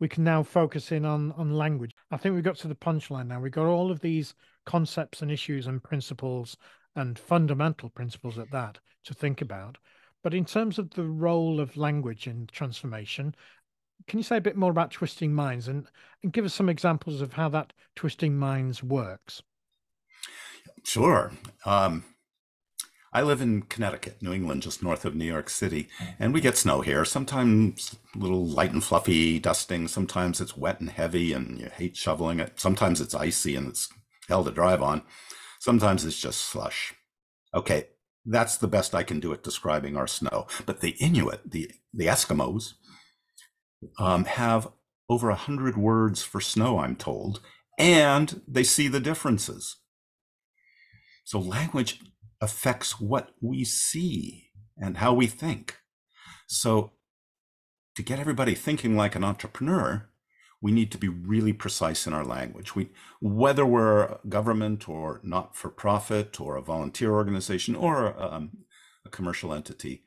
We 0.03 0.09
can 0.09 0.25
now 0.25 0.43
focus 0.43 0.91
in 0.91 1.05
on 1.05 1.31
on 1.37 1.53
language. 1.53 1.95
I 2.11 2.17
think 2.17 2.35
we've 2.35 2.43
got 2.43 2.57
to 2.57 2.67
the 2.67 2.75
punchline 2.75 3.27
now. 3.27 3.39
We've 3.39 3.53
got 3.53 3.67
all 3.67 3.89
of 3.89 4.01
these 4.01 4.35
concepts 4.65 5.21
and 5.21 5.31
issues 5.31 5.65
and 5.65 5.81
principles 5.81 6.57
and 6.97 7.17
fundamental 7.17 7.87
principles 7.87 8.37
at 8.37 8.51
that 8.51 8.79
to 9.05 9.13
think 9.13 9.39
about. 9.39 9.77
But 10.21 10.33
in 10.33 10.43
terms 10.43 10.77
of 10.77 10.89
the 10.89 11.05
role 11.05 11.61
of 11.61 11.77
language 11.77 12.27
in 12.27 12.47
transformation, 12.51 13.33
can 14.05 14.19
you 14.19 14.23
say 14.23 14.35
a 14.35 14.41
bit 14.41 14.57
more 14.57 14.71
about 14.71 14.91
twisting 14.91 15.33
minds 15.33 15.69
and, 15.69 15.87
and 16.21 16.33
give 16.33 16.43
us 16.43 16.53
some 16.53 16.67
examples 16.67 17.21
of 17.21 17.31
how 17.31 17.47
that 17.47 17.71
twisting 17.95 18.37
minds 18.37 18.83
works? 18.83 19.41
Sure. 20.83 21.31
Um, 21.65 22.03
I 23.15 23.21
live 23.21 23.41
in 23.41 23.61
Connecticut, 23.63 24.23
New 24.23 24.33
England, 24.33 24.63
just 24.63 24.81
north 24.81 25.05
of 25.05 25.13
New 25.15 25.25
York 25.25 25.47
City, 25.47 25.87
and 26.19 26.33
we 26.33 26.41
get 26.41 26.57
snow 26.57 26.81
here. 26.81 27.05
Sometimes 27.05 27.95
little 28.15 28.43
light 28.43 28.71
and 28.71 28.83
fluffy 28.83 29.37
dusting. 29.37 29.87
Sometimes 29.87 30.41
it's 30.41 30.57
wet 30.57 30.79
and 30.79 30.89
heavy 30.89 31.31
and 31.31 31.59
you 31.59 31.67
hate 31.67 31.95
shoveling 31.95 32.39
it. 32.39 32.59
Sometimes 32.59 32.99
it's 32.99 33.13
icy 33.13 33.55
and 33.55 33.67
it's 33.67 33.87
hell 34.27 34.43
to 34.43 34.49
drive 34.49 34.81
on. 34.81 35.03
Sometimes 35.59 36.05
it's 36.05 36.19
just 36.19 36.41
slush. 36.41 36.95
Okay, 37.53 37.85
that's 38.25 38.57
the 38.57 38.67
best 38.67 38.95
I 38.95 39.03
can 39.03 39.19
do 39.19 39.31
at 39.31 39.43
describing 39.43 39.95
our 39.95 40.07
snow. 40.07 40.47
But 40.65 40.81
the 40.81 40.95
Inuit, 40.99 41.51
the, 41.51 41.71
the 41.93 42.07
Eskimos, 42.07 42.73
um, 43.99 44.25
have 44.25 44.69
over 45.07 45.29
a 45.29 45.35
hundred 45.35 45.77
words 45.77 46.23
for 46.23 46.41
snow, 46.41 46.79
I'm 46.79 46.95
told, 46.95 47.41
and 47.77 48.41
they 48.47 48.63
see 48.63 48.87
the 48.87 48.99
differences. 48.99 49.77
So 51.25 51.39
language 51.39 51.99
affects 52.43 52.99
what 52.99 53.29
we 53.39 53.63
see 53.63 54.49
and 54.77 54.97
how 54.97 55.13
we 55.13 55.27
think. 55.27 55.77
So, 56.45 56.91
to 57.95 58.03
get 58.03 58.19
everybody 58.19 58.55
thinking 58.55 58.97
like 58.97 59.15
an 59.15 59.23
entrepreneur, 59.23 60.09
we 60.61 60.71
need 60.71 60.91
to 60.91 60.97
be 60.97 61.07
really 61.07 61.53
precise 61.53 62.05
in 62.07 62.13
our 62.13 62.25
language. 62.25 62.75
We, 62.75 62.89
whether 63.21 63.65
we're 63.65 64.03
a 64.03 64.19
government 64.27 64.89
or 64.89 65.21
not 65.23 65.55
for 65.55 65.69
profit 65.69 66.41
or 66.41 66.57
a 66.57 66.61
volunteer 66.61 67.11
organization 67.11 67.75
or 67.75 68.21
um, 68.21 68.57
a 69.05 69.09
commercial 69.09 69.53
entity, 69.53 70.03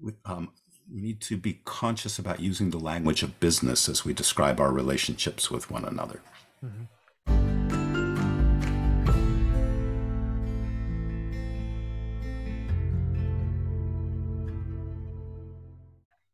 we, 0.00 0.12
um, 0.24 0.52
we 0.92 1.00
need 1.00 1.20
to 1.22 1.36
be 1.36 1.60
conscious 1.64 2.18
about 2.18 2.40
using 2.40 2.70
the 2.70 2.78
language 2.78 3.22
of 3.22 3.38
business 3.38 3.88
as 3.88 4.04
we 4.04 4.12
describe 4.12 4.60
our 4.60 4.72
relationships 4.72 5.50
with 5.50 5.70
one 5.70 5.84
another. 5.84 6.20
Mm-hmm. 6.64 7.65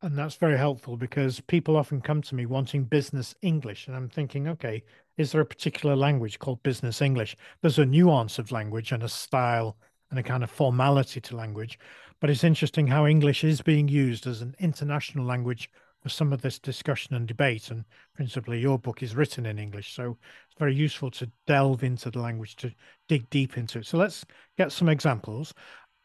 And 0.04 0.18
that's 0.18 0.34
very 0.34 0.58
helpful 0.58 0.96
because 0.96 1.38
people 1.40 1.76
often 1.76 2.00
come 2.00 2.22
to 2.22 2.34
me 2.34 2.44
wanting 2.44 2.82
business 2.82 3.36
English. 3.40 3.86
And 3.86 3.96
I'm 3.96 4.08
thinking, 4.08 4.48
okay, 4.48 4.82
is 5.16 5.30
there 5.30 5.40
a 5.40 5.46
particular 5.46 5.94
language 5.94 6.40
called 6.40 6.60
business 6.64 7.00
English? 7.00 7.36
There's 7.60 7.78
a 7.78 7.86
nuance 7.86 8.40
of 8.40 8.50
language 8.50 8.90
and 8.90 9.04
a 9.04 9.08
style 9.08 9.76
and 10.10 10.18
a 10.18 10.22
kind 10.24 10.42
of 10.42 10.50
formality 10.50 11.20
to 11.20 11.36
language. 11.36 11.78
But 12.20 12.30
it's 12.30 12.42
interesting 12.42 12.88
how 12.88 13.06
English 13.06 13.44
is 13.44 13.62
being 13.62 13.86
used 13.86 14.26
as 14.26 14.42
an 14.42 14.56
international 14.58 15.24
language 15.24 15.70
for 16.00 16.08
some 16.08 16.32
of 16.32 16.42
this 16.42 16.58
discussion 16.58 17.14
and 17.14 17.28
debate. 17.28 17.70
And 17.70 17.84
principally, 18.16 18.58
your 18.58 18.80
book 18.80 19.04
is 19.04 19.14
written 19.14 19.46
in 19.46 19.56
English. 19.56 19.94
So 19.94 20.18
it's 20.48 20.58
very 20.58 20.74
useful 20.74 21.12
to 21.12 21.30
delve 21.46 21.84
into 21.84 22.10
the 22.10 22.18
language, 22.18 22.56
to 22.56 22.72
dig 23.06 23.30
deep 23.30 23.56
into 23.56 23.78
it. 23.78 23.86
So 23.86 23.98
let's 23.98 24.24
get 24.58 24.72
some 24.72 24.88
examples. 24.88 25.54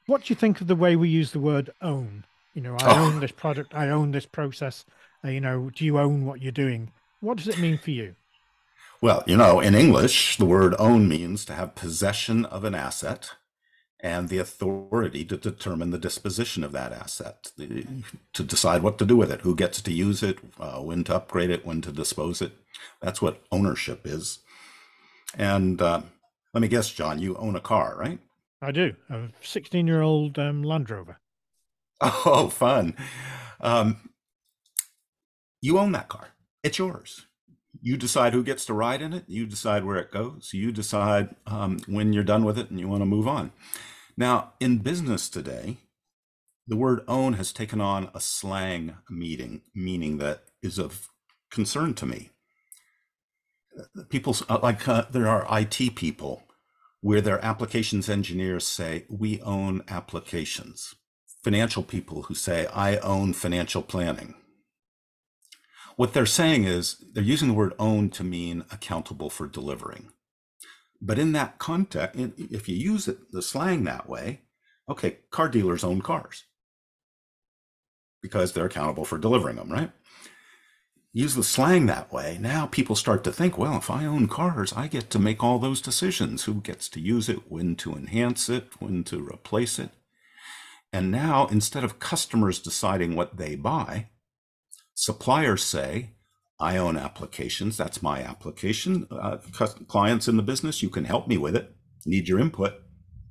What 0.06 0.26
do 0.26 0.32
you 0.32 0.36
think 0.36 0.62
of 0.62 0.68
the 0.68 0.76
way 0.76 0.96
we 0.96 1.10
use 1.10 1.32
the 1.32 1.40
word 1.40 1.72
own? 1.82 2.26
You 2.58 2.64
know, 2.64 2.76
I 2.80 2.98
oh. 2.98 3.06
own 3.06 3.20
this 3.20 3.32
product. 3.32 3.76
I 3.76 3.90
own 3.90 4.10
this 4.10 4.26
process. 4.26 4.84
Uh, 5.24 5.28
you 5.28 5.40
know, 5.40 5.70
do 5.70 5.86
you 5.86 6.00
own 6.00 6.26
what 6.26 6.42
you're 6.42 6.52
doing? 6.52 6.92
What 7.20 7.38
does 7.38 7.48
it 7.48 7.60
mean 7.60 7.78
for 7.78 7.92
you? 7.92 8.16
Well, 9.00 9.24
you 9.28 9.38
know, 9.38 9.60
in 9.60 9.76
English, 9.76 10.38
the 10.38 10.46
word 10.46 10.74
own 10.80 11.08
means 11.08 11.46
to 11.46 11.54
have 11.54 11.76
possession 11.76 12.46
of 12.46 12.64
an 12.64 12.74
asset 12.74 13.30
and 14.00 14.30
the 14.30 14.40
authority 14.40 15.24
to 15.26 15.38
determine 15.38 15.92
the 15.92 16.00
disposition 16.00 16.64
of 16.64 16.72
that 16.72 16.92
asset, 16.92 17.52
to 18.34 18.44
decide 18.44 18.82
what 18.82 18.98
to 18.98 19.06
do 19.06 19.16
with 19.16 19.32
it, 19.32 19.42
who 19.42 19.56
gets 19.56 19.80
to 19.84 19.94
use 19.94 20.24
it, 20.24 20.40
uh, 20.60 20.80
when 20.80 21.04
to 21.04 21.16
upgrade 21.16 21.52
it, 21.52 21.64
when 21.64 21.82
to 21.82 21.92
dispose 21.92 22.42
it. 22.42 22.54
That's 23.04 23.22
what 23.22 23.44
ownership 23.52 24.02
is. 24.04 24.40
And 25.38 25.80
uh, 25.80 26.02
let 26.56 26.62
me 26.62 26.68
guess, 26.68 26.90
John, 26.90 27.20
you 27.20 27.36
own 27.36 27.56
a 27.56 27.62
car, 27.62 27.96
right? 28.00 28.18
I 28.64 28.72
do. 28.72 28.96
A 29.12 29.28
16 29.42 29.86
year 29.86 30.02
old 30.02 30.40
um, 30.40 30.64
Land 30.64 30.90
Rover. 30.90 31.20
Oh, 32.02 32.50
fun. 32.50 32.96
Um, 33.60 34.10
you 35.62 35.80
own 35.80 35.92
that 35.94 36.10
car. 36.10 36.30
It's 36.64 36.78
yours. 36.78 37.26
You 37.82 37.98
decide 37.98 38.34
who 38.34 38.44
gets 38.44 38.66
to 38.66 38.74
ride 38.74 39.02
in 39.02 39.14
it. 39.14 39.26
You 39.28 39.46
decide 39.46 39.86
where 39.86 39.98
it 39.98 40.12
goes. 40.12 40.52
You 40.54 40.72
decide 40.72 41.36
um, 41.46 41.80
when 41.88 42.14
you're 42.14 42.24
done 42.24 42.44
with 42.44 42.58
it 42.58 42.70
and 42.70 42.80
you 42.80 42.88
want 42.88 43.02
to 43.02 43.06
move 43.06 43.28
on. 43.28 43.52
Now, 44.18 44.54
in 44.60 44.80
business 44.80 45.30
today, 45.30 45.78
the 46.68 46.76
word 46.76 47.02
own 47.08 47.34
has 47.34 47.54
taken 47.54 47.80
on 47.82 48.10
a 48.14 48.20
slang 48.20 48.98
meaning, 49.10 49.62
meaning 49.76 50.18
that 50.18 50.44
is 50.62 50.78
of 50.80 51.10
concern 51.52 51.94
to 51.96 52.06
me. 52.06 52.32
People 54.10 54.36
uh, 54.50 54.60
like 54.62 54.88
uh, 54.88 55.06
there 55.12 55.28
are 55.28 55.48
IT 55.60 55.96
people 55.96 56.44
where 57.02 57.22
their 57.22 57.44
applications 57.46 58.10
engineers 58.10 58.66
say, 58.68 59.06
We 59.10 59.40
own 59.42 59.84
applications 59.88 60.96
financial 61.44 61.84
people 61.84 62.24
who 62.24 62.36
say, 62.36 62.68
I 62.68 62.98
own 62.98 63.34
financial 63.34 63.82
planning. 63.82 64.36
What 65.96 66.14
they're 66.14 66.26
saying 66.26 66.66
is 66.66 67.04
they're 67.14 67.24
using 67.24 67.48
the 67.48 67.54
word 67.54 67.74
own 67.80 68.10
to 68.12 68.24
mean 68.24 68.66
accountable 68.72 69.30
for 69.30 69.48
delivering. 69.48 70.12
But 71.02 71.20
in 71.20 71.32
that 71.34 71.58
context, 71.58 72.20
if 72.38 72.68
you 72.68 72.76
use 72.76 73.08
it, 73.08 73.32
the 73.32 73.42
slang 73.42 73.84
that 73.86 74.08
way, 74.08 74.42
okay, 74.90 75.20
car 75.32 75.50
dealers 75.50 75.84
own 75.84 76.02
cars 76.02 76.44
because 78.22 78.54
they're 78.54 78.66
accountable 78.66 79.06
for 79.06 79.18
delivering 79.18 79.58
them, 79.58 79.72
right? 79.72 79.92
Use 81.14 81.36
the 81.36 81.44
slang 81.44 81.86
that 81.88 82.12
way. 82.12 82.38
Now 82.40 82.66
people 82.68 82.96
start 82.96 83.24
to 83.24 83.32
think, 83.32 83.58
well, 83.58 83.78
if 83.78 83.90
I 83.90 84.06
own 84.06 84.28
cars, 84.28 84.74
I 84.74 84.88
get 84.88 85.10
to 85.12 85.20
make 85.20 85.44
all 85.44 85.58
those 85.58 85.82
decisions. 85.82 86.44
Who 86.44 86.56
gets 86.56 86.90
to 86.90 87.00
use 87.00 87.30
it, 87.30 87.50
when 87.50 87.76
to 87.78 87.94
enhance 87.94 88.50
it, 88.50 88.68
when 88.80 89.04
to 89.06 89.20
replace 89.20 89.80
it. 89.80 89.90
And 90.98 91.12
now, 91.12 91.46
instead 91.52 91.84
of 91.84 92.00
customers 92.00 92.58
deciding 92.60 93.16
what 93.16 93.38
they 93.38 93.54
buy, 93.54 94.08
suppliers 94.96 95.64
say, 95.64 96.16
I 96.60 96.78
own 96.78 96.98
applications. 96.98 97.78
That's 97.78 98.02
my 98.02 98.24
application. 98.24 99.06
Uh, 99.12 99.38
clients 99.88 100.28
in 100.28 100.38
the 100.38 100.42
business, 100.42 100.82
you 100.82 100.90
can 100.90 101.06
help 101.06 101.28
me 101.28 101.38
with 101.38 101.56
it, 101.56 101.76
need 102.08 102.28
your 102.28 102.40
input, 102.40 102.74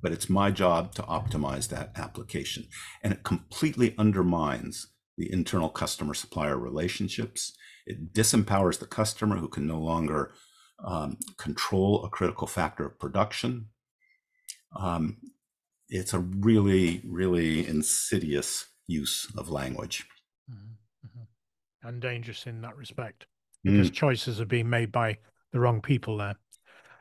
but 0.01 0.13
it's 0.13 0.29
my 0.29 0.49
job 0.49 0.95
to 0.95 1.01
optimize 1.01 1.67
that 1.67 1.91
application. 1.97 2.69
And 3.03 3.11
it 3.11 3.23
completely 3.23 3.95
undermines 3.97 4.87
the 5.17 5.29
internal 5.29 5.67
customer 5.67 6.13
supplier 6.13 6.57
relationships. 6.57 7.51
It 7.85 8.13
disempowers 8.13 8.79
the 8.79 8.87
customer 8.87 9.35
who 9.35 9.49
can 9.49 9.67
no 9.67 9.79
longer 9.81 10.31
um, 10.85 11.17
control 11.37 12.05
a 12.05 12.09
critical 12.09 12.47
factor 12.47 12.85
of 12.85 12.97
production. 12.97 13.65
Um, 14.73 15.17
it's 15.89 16.13
a 16.13 16.19
really, 16.19 17.01
really 17.05 17.67
insidious 17.67 18.65
use 18.87 19.31
of 19.37 19.49
language. 19.49 20.05
Mm-hmm. 20.51 21.07
mm-hmm. 21.07 21.87
And 21.87 22.01
dangerous 22.01 22.45
in 22.45 22.61
that 22.61 22.75
respect 22.75 23.27
because 23.63 23.91
mm. 23.91 23.93
choices 23.93 24.41
are 24.41 24.45
being 24.45 24.69
made 24.69 24.91
by 24.91 25.17
the 25.51 25.59
wrong 25.59 25.81
people 25.81 26.17
there. 26.17 26.35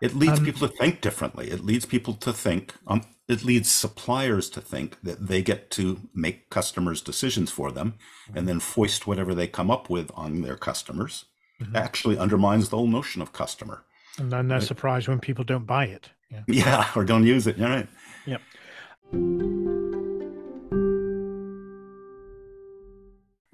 It 0.01 0.15
leads 0.15 0.39
um, 0.39 0.45
people 0.45 0.69
to 0.69 0.75
think 0.75 1.01
differently. 1.01 1.51
It 1.51 1.65
leads 1.65 1.87
people 1.87 2.15
to 2.15 2.33
think, 2.33 2.75
um, 2.87 3.03
it 3.29 3.45
leads 3.45 3.71
suppliers 3.71 4.51
to 4.51 4.61
think 4.61 5.01
that 5.03 5.27
they 5.27 5.43
get 5.43 5.71
to 5.73 6.01
make 6.15 6.51
customers' 6.51 7.01
decisions 7.01 7.51
for 7.51 7.73
them 7.73 7.95
and 8.35 8.47
then 8.47 8.61
foist 8.61 9.07
whatever 9.07 9.35
they 9.35 9.47
come 9.47 9.71
up 9.71 9.89
with 9.89 10.11
on 10.15 10.43
their 10.43 10.57
customers. 10.57 11.25
Mm-hmm. 11.61 11.77
Actually 11.77 12.19
undermines 12.19 12.69
the 12.69 12.77
whole 12.77 12.87
notion 12.87 13.23
of 13.23 13.33
customer. 13.33 13.85
And 14.19 14.31
then 14.31 14.49
they're 14.49 14.59
right? 14.59 14.67
surprised 14.67 15.09
when 15.09 15.21
people 15.21 15.45
don't 15.45 15.67
buy 15.67 15.87
it. 15.87 16.11
Yeah. 16.31 16.43
yeah, 16.49 16.91
or 16.95 17.05
don't 17.05 17.25
use 17.25 17.47
it. 17.47 17.57
You're 17.57 17.69
right. 17.69 17.89
Yep. 18.27 18.43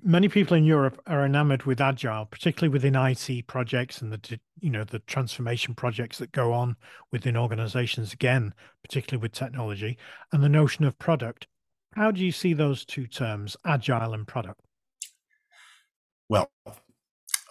Many 0.04 0.28
people 0.28 0.56
in 0.56 0.64
Europe 0.64 1.00
are 1.06 1.24
enamored 1.24 1.62
with 1.62 1.80
agile, 1.80 2.26
particularly 2.26 2.72
within 2.72 2.96
IT 2.96 3.46
projects 3.46 4.02
and 4.02 4.12
the 4.12 4.40
you 4.60 4.70
know 4.70 4.84
the 4.84 4.98
transformation 5.00 5.74
projects 5.74 6.18
that 6.18 6.32
go 6.32 6.52
on 6.52 6.76
within 7.10 7.36
organizations 7.36 8.12
again, 8.12 8.52
particularly 8.82 9.22
with 9.22 9.32
technology 9.32 9.98
and 10.32 10.42
the 10.42 10.48
notion 10.48 10.84
of 10.84 10.98
product. 10.98 11.46
How 11.94 12.10
do 12.10 12.24
you 12.24 12.32
see 12.32 12.52
those 12.52 12.84
two 12.84 13.06
terms, 13.06 13.56
agile 13.64 14.14
and 14.14 14.26
product? 14.26 14.60
Well, 16.28 16.50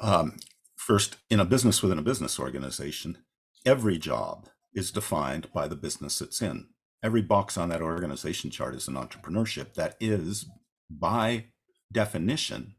um, 0.02 0.38
first, 0.76 1.18
in 1.30 1.40
a 1.40 1.46
business 1.46 1.82
within 1.82 2.00
a 2.00 2.04
business 2.04 2.40
organization, 2.40 3.20
every 3.66 3.98
job 3.98 4.50
is 4.74 4.92
defined 4.92 5.52
by 5.54 5.68
the 5.68 5.76
business 5.76 6.22
it's 6.22 6.42
in 6.42 6.68
every 7.04 7.22
box 7.22 7.58
on 7.58 7.70
that 7.70 7.82
organization 7.82 8.52
chart 8.52 8.76
is 8.76 8.88
an 8.88 8.96
entrepreneurship 8.96 9.74
that 9.74 9.96
is 10.00 10.46
by 10.90 11.46
definition 11.92 12.76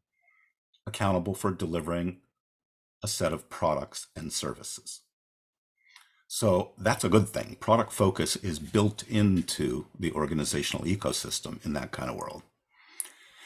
accountable 0.86 1.34
for 1.34 1.50
delivering 1.50 2.20
a 3.02 3.08
set 3.08 3.32
of 3.32 3.48
products 3.48 4.08
and 4.16 4.32
services. 4.32 5.00
So 6.28 6.72
that's 6.78 7.04
a 7.04 7.10
good 7.10 7.28
thing. 7.28 7.56
Product 7.60 7.92
focus 7.92 8.36
is 8.36 8.58
built 8.58 9.06
into 9.08 9.86
the 9.98 10.12
organizational 10.12 10.86
ecosystem 10.86 11.64
in 11.64 11.74
that 11.74 11.92
kind 11.92 12.08
of 12.08 12.16
world. 12.16 12.42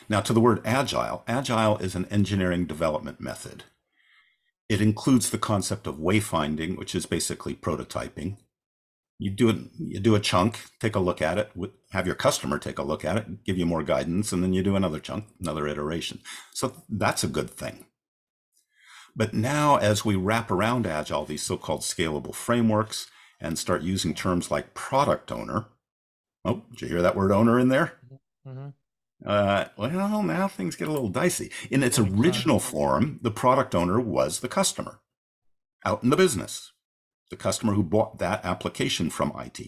Now 0.09 0.21
to 0.21 0.33
the 0.33 0.41
word 0.41 0.61
agile 0.65 1.25
agile 1.27 1.79
is 1.79 1.97
an 1.97 2.07
engineering 2.07 2.65
development 2.65 3.21
method. 3.21 3.65
It 4.69 4.81
includes 4.81 5.31
the 5.31 5.39
concept 5.39 5.87
of 5.87 5.97
wayfinding 5.97 6.77
which 6.77 6.95
is 6.95 7.07
basically 7.07 7.55
prototyping 7.55 8.37
you 9.19 9.31
do 9.31 9.49
it, 9.49 9.57
you 9.79 10.01
do 10.01 10.15
a 10.15 10.21
chunk, 10.21 10.61
take 10.81 10.95
a 10.95 11.01
look 11.01 11.23
at 11.23 11.39
it, 11.39 11.51
have 11.93 12.07
your 12.07 12.15
customer 12.15 12.59
take 12.59 12.79
a 12.79 12.83
look 12.83 13.05
at 13.05 13.17
it, 13.17 13.45
give 13.45 13.57
you 13.57 13.67
more 13.67 13.83
guidance, 13.83 14.33
and 14.33 14.43
then 14.43 14.53
you 14.53 14.63
do 14.63 14.77
another 14.77 15.01
chunk, 15.01 15.25
another 15.41 15.67
iteration. 15.67 16.21
So 16.53 16.75
that's 16.89 17.25
a 17.25 17.29
good 17.29 17.51
thing. 17.51 17.87
But 19.15 19.33
now, 19.33 19.77
as 19.77 20.05
we 20.05 20.15
wrap 20.15 20.51
around 20.51 20.87
Agile, 20.87 21.25
these 21.25 21.43
so-called 21.43 21.81
scalable 21.81 22.35
frameworks, 22.35 23.07
and 23.41 23.59
start 23.59 23.83
using 23.83 24.15
terms 24.15 24.51
like 24.51 24.75
product 24.75 25.31
owner. 25.31 25.67
Oh, 26.45 26.63
did 26.71 26.83
you 26.83 26.89
hear 26.89 27.03
that 27.03 27.17
word 27.17 27.33
owner 27.33 27.59
in 27.59 27.69
there? 27.69 27.95
Mm-hmm. 28.47 28.69
Uh, 29.25 29.65
well, 29.77 30.23
now 30.23 30.49
things 30.49 30.77
get 30.77 30.89
a 30.89 30.93
little 30.93 31.09
dicey. 31.09 31.51
In 31.71 31.83
its 31.83 31.99
original 31.99 32.61
form, 32.61 33.19
the 33.23 33.31
product 33.31 33.75
owner 33.75 33.99
was 33.99 34.41
the 34.41 34.49
customer 34.49 35.01
out 35.85 36.03
in 36.03 36.11
the 36.11 36.17
business, 36.17 36.73
the 37.31 37.37
customer 37.37 37.75
who 37.75 37.83
bought 37.83 38.19
that 38.19 38.45
application 38.45 39.11
from 39.11 39.33
IT. 39.39 39.61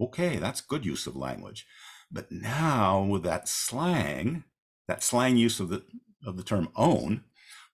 Okay, 0.00 0.36
that's 0.36 0.60
good 0.60 0.84
use 0.84 1.06
of 1.06 1.16
language. 1.16 1.66
But 2.10 2.30
now 2.30 3.02
with 3.02 3.22
that 3.22 3.48
slang, 3.48 4.44
that 4.88 5.02
slang 5.02 5.36
use 5.36 5.60
of 5.60 5.68
the 5.68 5.82
of 6.24 6.36
the 6.36 6.42
term 6.42 6.68
own, 6.76 7.24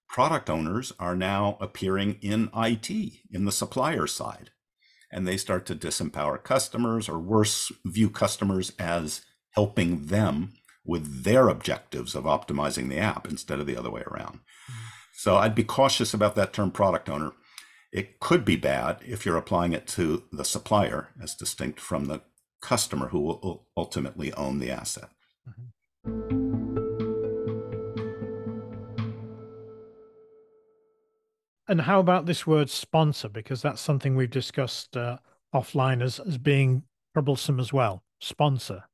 product 0.08 0.48
owners 0.48 0.92
are 0.98 1.16
now 1.16 1.58
appearing 1.60 2.18
in 2.20 2.50
IT, 2.56 2.90
in 3.30 3.44
the 3.44 3.52
supplier 3.52 4.06
side. 4.06 4.50
And 5.10 5.26
they 5.26 5.36
start 5.36 5.66
to 5.66 5.74
disempower 5.74 6.42
customers 6.42 7.08
or 7.08 7.18
worse, 7.18 7.72
view 7.84 8.10
customers 8.10 8.72
as 8.78 9.22
helping 9.50 10.06
them 10.06 10.54
with 10.84 11.24
their 11.24 11.48
objectives 11.48 12.14
of 12.14 12.24
optimizing 12.24 12.88
the 12.88 12.98
app 12.98 13.26
instead 13.26 13.60
of 13.60 13.66
the 13.66 13.76
other 13.76 13.90
way 13.90 14.02
around. 14.06 14.36
Mm-hmm. 14.36 14.84
So 15.14 15.36
I'd 15.36 15.54
be 15.54 15.64
cautious 15.64 16.14
about 16.14 16.34
that 16.36 16.52
term 16.52 16.70
product 16.70 17.08
owner. 17.08 17.32
It 17.92 18.20
could 18.20 18.44
be 18.44 18.56
bad 18.56 18.98
if 19.06 19.24
you're 19.24 19.36
applying 19.36 19.72
it 19.72 19.86
to 19.88 20.24
the 20.30 20.44
supplier 20.44 21.08
as 21.22 21.34
distinct 21.34 21.80
from 21.80 22.04
the 22.04 22.20
customer 22.60 23.08
who 23.08 23.20
will 23.20 23.66
ultimately 23.76 24.32
own 24.34 24.58
the 24.58 24.70
asset. 24.70 25.08
Mm-hmm. 25.48 26.48
And 31.70 31.82
how 31.82 32.00
about 32.00 32.26
this 32.26 32.46
word 32.46 32.70
sponsor? 32.70 33.28
Because 33.28 33.60
that's 33.62 33.80
something 33.80 34.16
we've 34.16 34.30
discussed 34.30 34.96
uh, 34.96 35.18
offline 35.54 36.02
as, 36.02 36.18
as 36.18 36.38
being 36.38 36.82
troublesome 37.14 37.60
as 37.60 37.72
well. 37.72 38.02
Sponsor. 38.20 38.84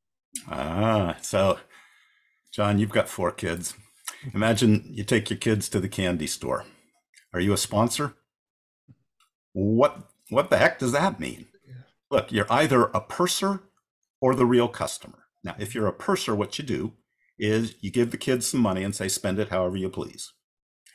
Ah, 0.49 1.17
so 1.23 1.59
John, 2.53 2.79
you've 2.79 2.91
got 2.91 3.09
four 3.09 3.33
kids. 3.33 3.75
Imagine 4.35 4.85
you 4.89 5.03
take 5.03 5.31
your 5.31 5.39
kids 5.39 5.69
to 5.69 5.81
the 5.81 5.89
candy 5.89 6.27
store. 6.27 6.65
Are 7.33 7.41
you 7.41 7.53
a 7.53 7.57
sponsor? 7.57 8.15
What 9.55 10.11
what 10.29 10.51
the 10.51 10.59
heck 10.59 10.79
does 10.79 10.93
that 10.93 11.19
mean? 11.19 11.47
Look, 12.11 12.31
you're 12.31 12.53
either 12.53 12.85
a 12.85 13.01
purser 13.01 13.63
or 14.21 14.35
the 14.35 14.47
real 14.47 14.69
customer. 14.69 15.25
Now, 15.43 15.57
if 15.59 15.75
you're 15.75 15.87
a 15.87 15.93
purser, 15.93 16.35
what 16.35 16.59
you 16.59 16.65
do 16.65 16.93
is 17.39 17.75
you 17.81 17.91
give 17.91 18.11
the 18.11 18.17
kids 18.17 18.47
some 18.47 18.61
money 18.61 18.83
and 18.83 18.95
say, 18.95 19.09
spend 19.09 19.39
it 19.39 19.49
however 19.49 19.77
you 19.77 19.89
please. 19.89 20.33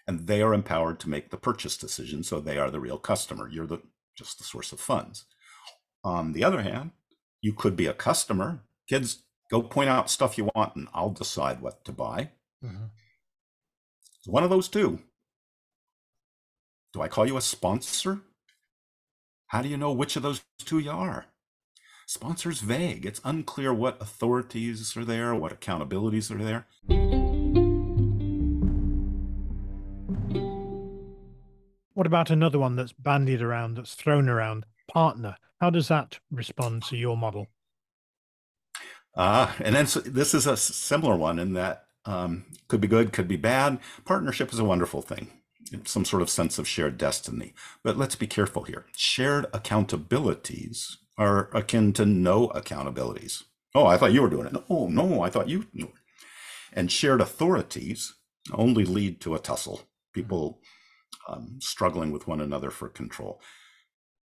And 0.08 0.28
they 0.28 0.42
are 0.42 0.54
empowered 0.54 1.00
to 1.02 1.10
make 1.10 1.30
the 1.30 1.38
purchase 1.38 1.78
decision. 1.78 2.24
So 2.24 2.40
they 2.40 2.58
are 2.58 2.72
the 2.72 2.80
real 2.80 2.98
customer. 2.98 3.50
You're 3.50 3.68
the 3.68 3.82
just 4.18 4.38
the 4.38 4.44
source 4.44 4.72
of 4.72 4.80
funds. 4.80 5.26
On 6.04 6.34
the 6.34 6.44
other 6.44 6.62
hand, 6.62 6.92
you 7.42 7.54
could 7.54 7.76
be 7.76 7.86
a 7.86 7.94
customer. 7.94 8.62
Kids, 8.88 9.24
go 9.50 9.62
point 9.62 9.90
out 9.90 10.10
stuff 10.10 10.38
you 10.38 10.50
want 10.56 10.76
and 10.76 10.88
I'll 10.94 11.12
decide 11.12 11.62
what 11.62 11.86
to 11.86 11.92
buy. 11.92 12.32
Mm-hmm. 12.64 12.86
one 14.26 14.44
of 14.44 14.50
those 14.50 14.68
two. 14.68 15.00
Do 16.92 17.02
I 17.02 17.08
call 17.08 17.26
you 17.26 17.38
a 17.38 17.42
sponsor? 17.42 18.22
How 19.50 19.64
do 19.64 19.68
you 19.68 19.78
know 19.78 19.92
which 19.92 20.16
of 20.16 20.22
those 20.22 20.44
two 20.60 20.78
you 20.78 20.92
are? 20.92 21.26
Sponsor's 22.06 22.62
vague. 22.62 23.04
It's 23.04 23.20
unclear 23.24 23.74
what 23.74 24.00
authorities 24.00 24.96
are 24.96 25.04
there, 25.04 25.34
what 25.34 25.60
accountabilities 25.60 26.30
are 26.30 26.44
there. 26.44 26.68
What 31.96 32.06
about 32.06 32.30
another 32.30 32.60
one 32.60 32.76
that's 32.76 32.94
bandied 32.94 33.42
around, 33.42 33.78
that's 33.78 33.96
thrown 33.96 34.30
around? 34.30 34.68
Partner. 34.88 35.36
How 35.60 35.72
does 35.72 35.88
that 35.88 36.20
respond 36.30 36.84
to 36.84 36.96
your 36.96 37.18
model? 37.18 37.48
Uh, 39.16 39.52
and 39.60 39.74
then 39.74 39.88
so 39.88 40.00
this 40.00 40.36
is 40.36 40.46
a 40.46 40.56
similar 40.56 41.16
one 41.16 41.40
in 41.40 41.54
that 41.54 41.86
um, 42.06 42.46
could 42.68 42.82
be 42.82 42.88
good, 42.88 43.14
could 43.14 43.28
be 43.28 43.36
bad. 43.36 43.80
Partnership 44.06 44.54
is 44.54 44.60
a 44.60 44.64
wonderful 44.64 45.02
thing, 45.02 45.32
some 45.86 46.06
sort 46.06 46.22
of 46.22 46.30
sense 46.30 46.58
of 46.58 46.68
shared 46.68 46.98
destiny. 46.98 47.54
But 47.84 47.98
let's 47.98 48.16
be 48.16 48.28
careful 48.28 48.64
here. 48.64 48.86
Shared 48.96 49.52
accountabilities 49.52 50.98
are 51.18 51.50
akin 51.54 51.94
to 51.94 52.06
no 52.06 52.48
accountabilities. 52.50 53.44
Oh, 53.76 53.86
I 53.86 53.98
thought 53.98 54.14
you 54.14 54.22
were 54.22 54.30
doing 54.30 54.48
it. 54.48 54.56
Oh, 54.70 54.88
no, 54.88 55.22
I 55.22 55.30
thought 55.30 55.50
you. 55.50 55.66
And 56.74 56.92
shared 56.92 57.22
authorities 57.22 58.16
only 58.54 58.86
lead 58.86 59.22
to 59.22 59.36
a 59.36 59.40
tussle, 59.40 59.82
people 60.14 60.62
um, 61.28 61.60
struggling 61.62 62.12
with 62.12 62.28
one 62.28 62.42
another 62.42 62.72
for 62.72 62.90
control. 62.90 63.42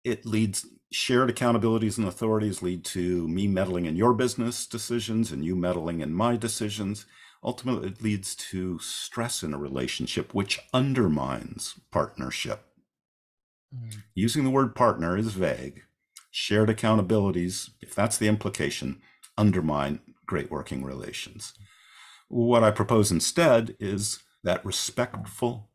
It 0.03 0.25
leads, 0.25 0.65
shared 0.91 1.33
accountabilities 1.33 1.97
and 1.97 2.07
authorities 2.07 2.61
lead 2.61 2.83
to 2.85 3.27
me 3.27 3.47
meddling 3.47 3.85
in 3.85 3.95
your 3.95 4.13
business 4.13 4.65
decisions 4.65 5.31
and 5.31 5.45
you 5.45 5.55
meddling 5.55 6.01
in 6.01 6.13
my 6.13 6.35
decisions. 6.35 7.05
Ultimately, 7.43 7.89
it 7.89 8.01
leads 8.01 8.35
to 8.35 8.79
stress 8.79 9.43
in 9.43 9.53
a 9.53 9.57
relationship, 9.57 10.33
which 10.33 10.59
undermines 10.73 11.79
partnership. 11.91 12.65
Mm. 13.73 14.03
Using 14.15 14.43
the 14.43 14.49
word 14.49 14.75
partner 14.75 15.17
is 15.17 15.33
vague 15.33 15.83
shared 16.37 16.69
accountabilities, 16.69 17.71
if 17.81 17.95
that's 17.95 18.17
the 18.17 18.27
implication, 18.27 19.01
undermine 19.39 19.99
great 20.27 20.51
working 20.51 20.83
relations. 20.83 21.53
What 22.27 22.63
I 22.63 22.69
propose 22.69 23.11
instead 23.11 23.75
is 23.79 24.19
that 24.43 24.63
respectful 24.63 25.71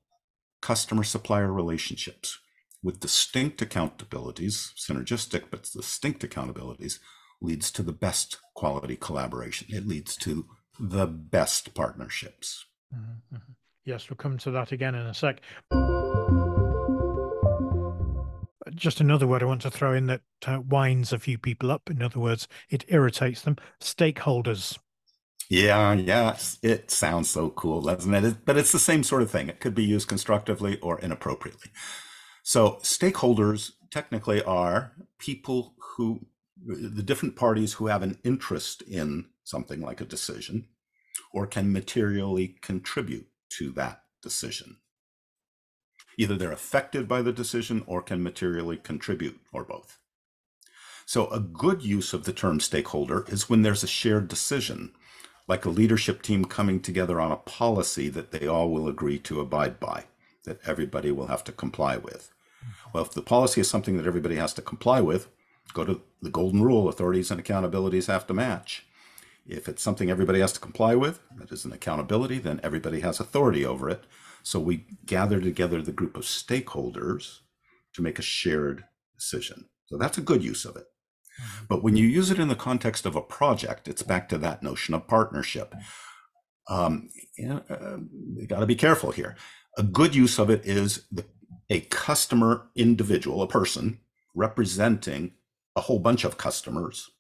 customer 0.61 1.03
supplier 1.03 1.53
relationships 1.53 2.39
with 2.81 3.01
distinct 3.01 3.61
accountabilities, 3.61 4.73
synergistic 4.75 5.45
but 5.51 5.69
distinct 5.75 6.23
accountabilities, 6.23 7.01
leads 7.41 7.73
to 7.73 7.83
the 7.83 7.93
best 7.93 8.39
quality 8.55 8.95
collaboration. 8.95 9.67
It 9.71 9.89
leads 9.89 10.15
to 10.19 10.47
the 10.79 11.07
best 11.07 11.75
partnerships. 11.75 12.65
Mm-hmm. 12.95 13.37
mm-hmm. 13.37 13.53
Yes, 13.85 14.09
we'll 14.09 14.17
come 14.17 14.39
to 14.39 14.53
that 14.53 14.71
again 14.71 14.95
in 14.95 15.07
a 15.07 15.15
sec 15.15 15.41
just 18.75 19.01
another 19.01 19.27
word 19.27 19.43
I 19.43 19.47
want 19.47 19.63
to 19.63 19.71
throw 19.71 19.93
in 19.93 20.07
that 20.07 20.23
uh, 20.47 20.61
winds 20.61 21.13
a 21.13 21.19
few 21.19 21.39
people 21.39 21.71
up. 21.71 21.91
In 21.91 22.03
other 22.03 22.21
words, 22.21 22.49
it 22.71 22.85
irritates 22.89 23.43
them. 23.43 23.57
Stakeholders. 23.81 24.79
Yeah, 25.49 25.93
yeah, 25.95 26.37
it 26.63 26.91
sounds 26.91 27.29
so 27.29 27.51
cool, 27.51 27.83
doesn't 27.83 28.15
it? 28.15 28.45
But 28.45 28.57
it's 28.57 28.73
the 28.73 28.79
same 28.79 29.03
sort 29.03 29.23
of 29.23 29.31
thing. 29.31 29.49
It 29.49 29.61
could 29.61 29.75
be 29.75 29.85
used 29.85 30.09
constructively 30.09 30.79
or 30.81 30.99
inappropriately. 31.01 31.71
So, 32.43 32.79
stakeholders 32.83 33.73
technically 33.91 34.43
are 34.43 34.93
people 35.19 35.75
who, 35.77 36.27
the 36.65 37.03
different 37.03 37.37
parties 37.37 37.75
who 37.75 37.89
have 37.89 38.03
an 38.03 38.19
interest 38.25 38.83
in 38.83 39.27
something 39.53 39.81
like 39.81 40.01
a 40.01 40.05
decision 40.17 40.67
or 41.33 41.47
can 41.47 41.73
materially 41.73 42.57
contribute 42.61 43.29
to 43.51 43.71
that 43.73 44.03
decision. 44.23 44.79
Either 46.19 46.37
they're 46.37 46.53
affected 46.53 47.07
by 47.07 47.23
the 47.23 47.33
decision 47.33 47.85
or 47.87 48.03
can 48.03 48.23
materially 48.23 48.77
contribute, 48.77 49.41
or 49.53 49.65
both. 49.65 49.99
So, 51.07 51.29
a 51.29 51.41
good 51.41 51.83
use 51.83 52.13
of 52.13 52.25
the 52.25 52.33
term 52.33 52.61
stakeholder 52.61 53.25
is 53.29 53.49
when 53.49 53.63
there's 53.63 53.83
a 53.83 53.89
shared 53.89 54.29
decision, 54.29 54.93
like 55.49 55.65
a 55.65 55.71
leadership 55.71 56.23
team 56.23 56.45
coming 56.45 56.81
together 56.81 57.21
on 57.21 57.33
a 57.33 57.37
policy 57.37 58.09
that 58.11 58.31
they 58.31 58.47
all 58.47 58.71
will 58.71 58.89
agree 58.89 59.19
to 59.21 59.41
abide 59.41 59.81
by, 59.81 60.05
that 60.45 60.61
everybody 60.67 61.11
will 61.11 61.27
have 61.27 61.45
to 61.45 61.53
comply 61.53 61.97
with. 61.97 62.31
Well, 62.93 63.05
if 63.05 63.13
the 63.13 63.23
policy 63.23 63.61
is 63.61 63.69
something 63.69 63.97
that 63.97 64.07
everybody 64.07 64.37
has 64.37 64.55
to 64.55 64.63
comply 64.63 65.01
with, 65.01 65.29
go 65.73 65.85
to 65.85 66.01
the 66.21 66.31
golden 66.31 66.63
rule 66.63 66.89
authorities 66.89 67.31
and 67.31 67.43
accountabilities 67.43 68.07
have 68.07 68.27
to 68.29 68.35
match. 68.35 68.87
If 69.47 69.69
it's 69.69 69.83
something 69.83 70.11
everybody 70.11 70.41
has 70.41 70.53
to 70.53 70.61
comply 70.61 70.95
with, 70.95 71.21
that 71.37 71.51
is 71.51 71.65
an 71.65 71.73
accountability, 71.73 72.39
then 72.39 72.61
everybody 72.63 73.01
has 73.01 73.21
authority 73.21 73.65
over 73.65 73.89
it. 73.91 74.05
So 74.43 74.61
we 74.61 74.87
gather 75.05 75.41
together 75.41 75.83
the 75.83 75.93
group 75.93 76.17
of 76.17 76.23
stakeholders 76.23 77.41
to 77.95 78.03
make 78.03 78.19
a 78.19 78.23
shared 78.23 78.85
decision. 79.15 79.67
So 79.87 79.99
that's 79.99 80.19
a 80.19 80.23
good 80.23 80.43
use 80.43 80.65
of 80.65 80.77
it. 80.77 80.87
Mm-hmm. 81.41 81.65
But 81.69 81.83
when 81.83 81.97
you 81.97 82.07
use 82.07 82.31
it 82.31 82.39
in 82.39 82.49
the 82.49 82.55
context 82.55 83.07
of 83.07 83.17
a 83.17 83.21
project, 83.21 83.89
it's 83.89 84.03
back 84.03 84.29
to 84.31 84.39
that 84.39 84.63
notion 84.63 84.95
of 84.95 85.07
partnership. 85.07 85.75
Um, 86.69 87.09
you, 87.37 87.49
know, 87.49 87.63
uh, 87.69 87.99
you 88.37 88.47
got 88.47 88.61
to 88.61 88.67
be 88.67 88.75
careful 88.75 89.11
here. 89.11 89.37
A 89.77 89.83
good 89.83 90.15
use 90.15 90.39
of 90.39 90.51
it 90.51 90.65
is 90.65 91.07
the, 91.11 91.25
a 91.71 91.81
customer 91.81 92.69
individual, 92.77 93.43
a 93.43 93.47
person 93.47 93.99
representing 94.35 95.33
a 95.77 95.83
whole 95.83 95.99
bunch 95.99 96.25
of 96.25 96.39
customers 96.39 97.11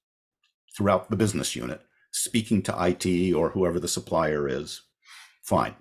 throughout 0.76 1.11
the 1.11 1.16
business 1.16 1.56
unit, 1.56 1.82
speaking 2.12 2.62
to 2.62 2.87
IT 2.87 3.35
or 3.35 3.51
whoever 3.51 3.81
the 3.81 3.88
supplier 3.88 4.48
is. 4.48 4.83
Fine 5.42 5.75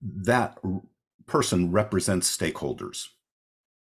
that 0.00 0.58
person 1.26 1.72
represents 1.72 2.36
stakeholders. 2.36 3.08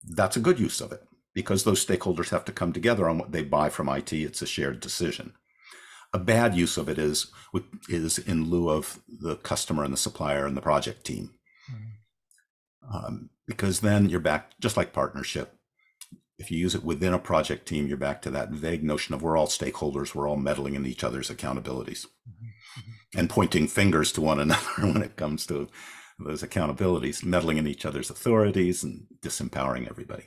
That's 0.05 0.37
a 0.37 0.41
good 0.41 0.59
use 0.59 0.81
of 0.81 0.93
it 0.93 1.03
because 1.35 1.65
those 1.65 1.85
stakeholders 1.85 2.31
have 2.31 2.45
to 2.47 2.53
come 2.53 2.73
together 2.73 3.09
on 3.09 3.19
what 3.19 3.33
they 3.33 3.43
buy 3.43 3.69
from 3.69 3.89
IT. 3.89 4.13
It's 4.13 4.43
a 4.43 4.47
shared 4.47 4.81
decision. 4.81 5.35
A 6.13 6.19
bad 6.19 6.55
use 6.55 6.79
of 6.79 6.89
it 6.89 6.99
is 6.99 7.27
is 7.89 8.19
in 8.19 8.49
lieu 8.49 8.71
of 8.71 9.01
the 9.09 9.37
customer 9.37 9.85
and 9.85 9.93
the 9.93 9.99
supplier 9.99 10.47
and 10.47 10.57
the 10.57 10.63
project 10.63 11.05
team, 11.05 11.35
mm-hmm. 11.71 12.97
um, 12.97 13.31
because 13.47 13.81
then 13.81 14.09
you're 14.09 14.19
back 14.19 14.53
just 14.59 14.77
like 14.79 14.95
partnership. 14.95 15.55
If 16.39 16.53
you 16.53 16.59
use 16.59 16.77
it 16.77 16.85
within 16.85 17.13
a 17.13 17.19
project 17.19 17.67
team, 17.67 17.89
you're 17.89 17.97
back 17.97 18.23
to 18.23 18.31
that 18.31 18.51
vague 18.51 18.85
notion 18.85 19.13
of 19.13 19.23
we're 19.23 19.37
all 19.37 19.49
stakeholders, 19.49 20.15
we're 20.15 20.29
all 20.29 20.37
meddling 20.37 20.77
in 20.77 20.87
each 20.87 21.03
other's 21.03 21.31
accountabilities, 21.31 22.07
mm-hmm. 22.29 23.19
and 23.19 23.29
pointing 23.29 23.67
fingers 23.67 24.13
to 24.13 24.21
one 24.21 24.39
another 24.41 24.63
when 24.79 25.03
it 25.03 25.17
comes 25.17 25.47
to 25.47 25.69
those 26.21 26.43
accountabilities, 26.43 27.25
meddling 27.25 27.59
in 27.59 27.67
each 27.67 27.85
other's 27.85 28.09
authorities 28.09 28.85
and 28.85 29.07
disempowering 29.21 29.89
everybody. 29.89 30.25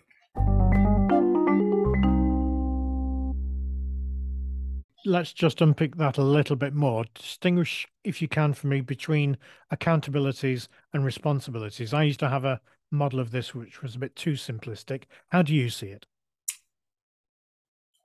let's 5.05 5.33
just 5.33 5.61
unpick 5.61 5.95
that 5.95 6.17
a 6.17 6.23
little 6.23 6.55
bit 6.55 6.73
more. 6.73 7.03
Distinguish, 7.15 7.87
if 8.03 8.21
you 8.21 8.27
can, 8.27 8.53
for 8.53 8.67
me 8.67 8.81
between 8.81 9.37
accountabilities 9.73 10.67
and 10.93 11.03
responsibilities. 11.03 11.93
I 11.93 12.03
used 12.03 12.19
to 12.19 12.29
have 12.29 12.45
a 12.45 12.61
model 12.91 13.19
of 13.19 13.31
this 13.31 13.55
which 13.55 13.81
was 13.81 13.95
a 13.95 13.99
bit 13.99 14.15
too 14.15 14.33
simplistic. 14.33 15.03
How 15.29 15.41
do 15.41 15.53
you 15.53 15.69
see 15.69 15.87
it? 15.87 16.05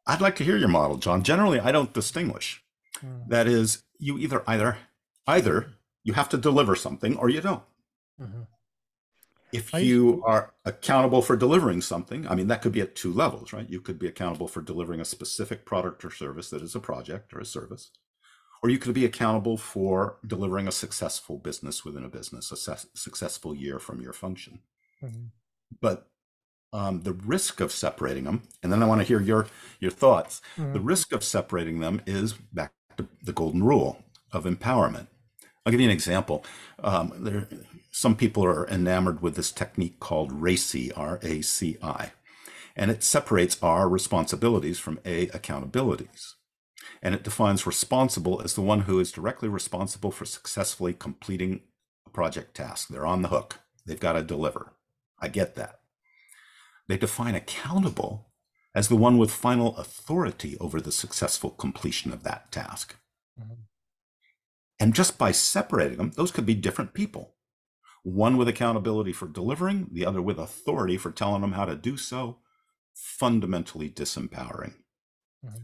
I'd 0.07 0.21
like 0.21 0.37
to 0.37 0.45
hear 0.45 0.57
your 0.57 0.69
model, 0.69 0.97
John. 0.99 1.23
Generally, 1.23 1.61
I 1.61 1.73
don't 1.73 1.93
distinguish. 1.93 2.63
Hmm. 3.01 3.29
That 3.29 3.49
is, 3.49 3.83
you 3.99 4.19
either 4.19 4.43
either 4.47 4.79
either 5.27 5.73
you 6.05 6.13
have 6.13 6.29
to 6.29 6.37
deliver 6.37 6.77
something 6.77 7.17
or 7.17 7.29
you 7.29 7.41
don't. 7.41 7.63
Mm-hmm 8.21 8.43
if 9.53 9.73
you 9.75 10.23
are 10.27 10.55
accountable 10.65 11.23
for 11.23 11.37
delivering 11.37 11.81
something, 11.81 12.27
I 12.29 12.35
mean, 12.35 12.49
that 12.49 12.63
could 12.63 12.73
be 12.73 12.81
at 12.81 12.97
two 12.97 13.13
levels, 13.13 13.53
right? 13.53 13.69
You 13.69 13.81
could 13.81 13.99
be 13.99 14.09
accountable 14.09 14.49
for 14.49 14.61
delivering 14.61 15.01
a 15.01 15.05
specific 15.05 15.65
product 15.65 16.05
or 16.05 16.11
service 16.11 16.51
that 16.51 16.63
is 16.63 16.75
a 16.75 16.81
project 16.81 17.33
or 17.33 17.41
a 17.41 17.45
service, 17.45 17.91
or 18.63 18.71
you 18.71 18.79
could 18.79 18.95
be 18.95 19.05
accountable 19.05 19.57
for 19.57 20.19
delivering 20.27 20.67
a 20.67 20.73
successful 20.73 21.39
business 21.39 21.85
within 21.85 22.05
a 22.05 22.09
business, 22.09 22.51
a 22.53 22.77
successful 22.97 23.55
year 23.55 23.79
from 23.79 24.01
your 24.01 24.13
function. 24.13 24.61
Mm-hmm. 25.03 25.27
But 25.81 26.09
um, 26.73 27.03
the 27.03 27.13
risk 27.13 27.61
of 27.61 27.73
separating 27.73 28.25
them, 28.25 28.43
and 28.63 28.73
then 28.73 28.83
I 28.83 28.87
want 28.87 29.01
to 29.01 29.07
hear 29.07 29.21
your 29.21 29.47
your 29.81 29.91
thoughts. 29.91 30.41
Mm-hmm. 30.57 30.73
The 30.73 30.81
risk 30.81 31.13
of 31.13 31.25
separating 31.25 31.81
them 31.81 32.03
is 32.07 32.33
back 32.33 32.73
to 32.97 33.09
the 33.23 33.33
golden 33.33 33.63
rule 33.63 34.03
of 34.33 34.45
empowerment. 34.45 35.07
I'll 35.65 35.73
give 35.73 35.81
you 35.81 35.89
an 35.89 35.93
example. 35.93 36.45
Um, 36.83 37.13
there, 37.17 37.49
some 37.91 38.15
people 38.15 38.45
are 38.45 38.69
enamored 38.69 39.23
with 39.23 39.37
this 39.37 39.51
technique 39.51 40.01
called 40.01 40.31
RACI, 40.33 40.93
R 40.97 41.19
A 41.23 41.43
C 41.43 41.79
I, 41.83 42.13
and 42.77 42.91
it 42.91 43.03
separates 43.03 43.59
R 43.63 43.89
responsibilities 43.89 44.79
from 44.79 45.01
A 45.05 45.27
accountabilities. 45.29 46.35
And 47.03 47.15
it 47.15 47.25
defines 47.25 47.67
responsible 47.67 48.41
as 48.43 48.55
the 48.55 48.63
one 48.63 48.83
who 48.83 49.01
is 49.01 49.13
directly 49.13 49.49
responsible 49.49 50.11
for 50.11 50.25
successfully 50.25 50.93
completing 50.93 51.63
a 52.07 52.11
project 52.11 52.55
task. 52.55 52.89
They're 52.89 53.07
on 53.07 53.23
the 53.23 53.29
hook, 53.29 53.61
they've 53.85 53.99
got 53.99 54.13
to 54.13 54.23
deliver. 54.23 54.73
I 55.19 55.29
get 55.29 55.55
that. 55.57 55.81
They 56.89 56.97
define 56.97 57.35
accountable 57.35 58.29
as 58.75 58.89
the 58.89 58.97
one 58.97 59.19
with 59.19 59.31
final 59.31 59.77
authority 59.77 60.57
over 60.61 60.81
the 60.81 60.93
successful 60.93 61.51
completion 61.51 62.13
of 62.13 62.23
that 62.23 62.53
task. 62.53 62.97
Mm-hmm. 63.41 63.55
And 64.79 64.95
just 64.95 65.17
by 65.17 65.33
separating 65.33 65.97
them, 65.97 66.13
those 66.15 66.31
could 66.31 66.47
be 66.47 66.55
different 66.55 66.93
people 66.93 67.37
one 68.07 68.37
with 68.37 68.47
accountability 68.47 69.13
for 69.13 69.27
delivering, 69.27 69.89
the 69.91 70.07
other 70.07 70.23
with 70.23 70.39
authority 70.39 70.97
for 70.97 71.11
telling 71.11 71.41
them 71.41 71.53
how 71.53 71.65
to 71.65 71.75
do 71.75 71.97
so, 71.97 72.39
fundamentally 72.95 73.91
disempowering. 73.91 74.75
Mm-hmm. 75.45 75.57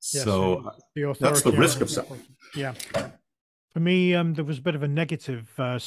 so 0.00 0.72
the 0.96 1.16
that's 1.20 1.42
the 1.42 1.52
risk 1.52 1.80
of 1.80 1.88
something. 1.88 2.20
Yeah. 2.56 2.74
For 3.72 3.78
me, 3.78 4.16
um, 4.16 4.34
there 4.34 4.44
was 4.44 4.58
a 4.58 4.62
bit 4.62 4.74
of 4.74 4.82
a 4.82 4.88
negative 4.88 5.48
uh, 5.58 5.78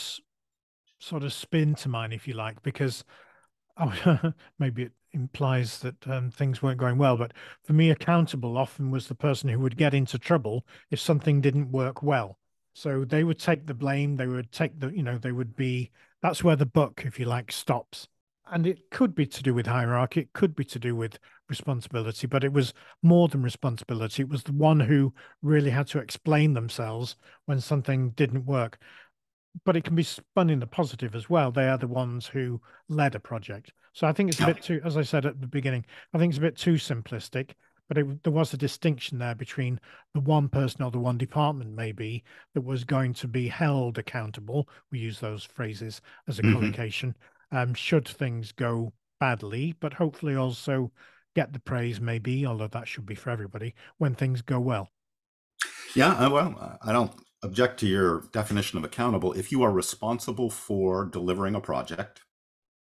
sort 1.00 1.24
of 1.24 1.34
spin 1.34 1.76
to 1.76 1.90
mine, 1.90 2.12
if 2.12 2.28
you 2.28 2.34
like, 2.34 2.62
because 2.62 3.04
oh, 3.78 4.34
maybe 4.60 4.84
it 4.84 4.92
implies 5.12 5.80
that 5.80 5.96
um, 6.08 6.30
things 6.30 6.62
weren't 6.62 6.80
going 6.80 6.98
well. 6.98 7.18
But 7.18 7.34
for 7.64 7.74
me, 7.74 7.90
accountable 7.90 8.58
often 8.58 8.92
was 8.92 9.08
the 9.08 9.16
person 9.16 9.50
who 9.50 9.60
would 9.60 9.78
get 9.78 9.94
into 9.94 10.18
trouble 10.20 10.66
if 10.92 11.00
something 11.00 11.42
didn't 11.42 11.72
work 11.72 12.04
well. 12.04 12.38
So 12.74 13.04
they 13.06 13.24
would 13.24 13.40
take 13.40 13.66
the 13.66 13.74
blame. 13.74 14.16
They 14.16 14.28
would 14.28 14.52
take 14.52 14.80
the, 14.80 14.90
you 14.90 15.04
know, 15.04 15.18
they 15.18 15.32
would 15.32 15.56
be, 15.56 15.92
that's 16.22 16.44
where 16.44 16.56
the 16.56 16.66
buck, 16.66 17.04
if 17.06 17.20
you 17.20 17.26
like, 17.26 17.52
stops. 17.52 18.08
And 18.52 18.66
it 18.66 18.90
could 18.90 19.14
be 19.14 19.26
to 19.28 19.44
do 19.44 19.54
with 19.54 19.68
hierarchy. 19.68 20.22
It 20.22 20.34
could 20.34 20.56
be 20.56 20.66
to 20.66 20.80
do 20.80 20.96
with 20.96 21.20
responsibility, 21.50 22.26
but 22.26 22.44
it 22.44 22.52
was 22.52 22.74
more 23.04 23.28
than 23.28 23.44
responsibility. 23.44 24.24
It 24.24 24.30
was 24.30 24.44
the 24.44 24.54
one 24.54 24.80
who 24.80 25.14
really 25.42 25.70
had 25.70 25.88
to 25.88 26.00
explain 26.00 26.54
themselves 26.54 27.16
when 27.46 27.60
something 27.60 28.12
didn't 28.12 28.46
work. 28.46 28.80
But 29.66 29.76
it 29.76 29.84
can 29.84 29.96
be 29.96 30.04
spun 30.04 30.50
in 30.50 30.60
the 30.60 30.68
positive 30.68 31.16
as 31.16 31.30
well. 31.30 31.52
They 31.52 31.68
are 31.68 31.78
the 31.78 31.88
ones 31.88 32.28
who 32.28 32.62
led 32.88 33.16
a 33.16 33.20
project. 33.20 33.74
So 33.94 34.08
I 34.08 34.14
think 34.14 34.30
it's 34.30 34.40
a 34.40 34.46
bit 34.46 34.62
too, 34.62 34.82
as 34.86 34.98
I 34.98 35.02
said 35.02 35.26
at 35.26 35.42
the 35.42 35.48
beginning, 35.48 35.86
I 36.14 36.18
think 36.18 36.32
it's 36.32 36.38
a 36.38 36.42
bit 36.42 36.56
too 36.56 36.76
simplistic 36.76 37.52
but 37.90 37.98
it, 37.98 38.24
there 38.24 38.32
was 38.32 38.54
a 38.54 38.58
distinction 38.58 39.18
there 39.18 39.36
between 39.36 39.80
the 40.14 40.22
one 40.22 40.48
person 40.48 40.84
or 40.84 40.92
the 40.92 41.00
one 41.00 41.18
department 41.18 41.76
maybe 41.76 42.24
that 42.54 42.62
was 42.62 42.86
going 42.86 43.14
to 43.16 43.28
be 43.28 43.50
held 43.50 43.98
accountable 43.98 44.70
we 44.92 45.00
use 45.00 45.20
those 45.20 45.44
phrases 45.44 46.00
as 46.30 46.40
a 46.40 46.42
mm-hmm. 46.42 46.54
collocation 46.54 47.18
um, 47.52 47.74
should 47.74 48.08
things 48.08 48.54
go 48.54 48.94
badly 49.20 49.76
but 49.82 49.94
hopefully 49.94 50.36
also 50.36 50.90
get 51.36 51.52
the 51.52 51.60
praise 51.60 52.00
maybe 52.00 52.46
although 52.46 52.68
that 52.68 52.88
should 52.88 53.06
be 53.06 53.16
for 53.16 53.32
everybody 53.32 53.74
when 53.98 54.16
things 54.16 54.42
go 54.42 54.60
well 54.60 54.90
yeah 55.96 56.14
uh, 56.14 56.30
well 56.30 56.78
i 56.84 56.94
don't 56.94 57.12
object 57.44 57.80
to 57.80 57.88
your 57.88 58.24
definition 58.32 58.78
of 58.78 58.84
accountable 58.84 59.34
if 59.34 59.52
you 59.52 59.64
are 59.64 59.72
responsible 59.72 60.50
for 60.50 61.06
delivering 61.06 61.56
a 61.56 61.62
project 61.62 62.22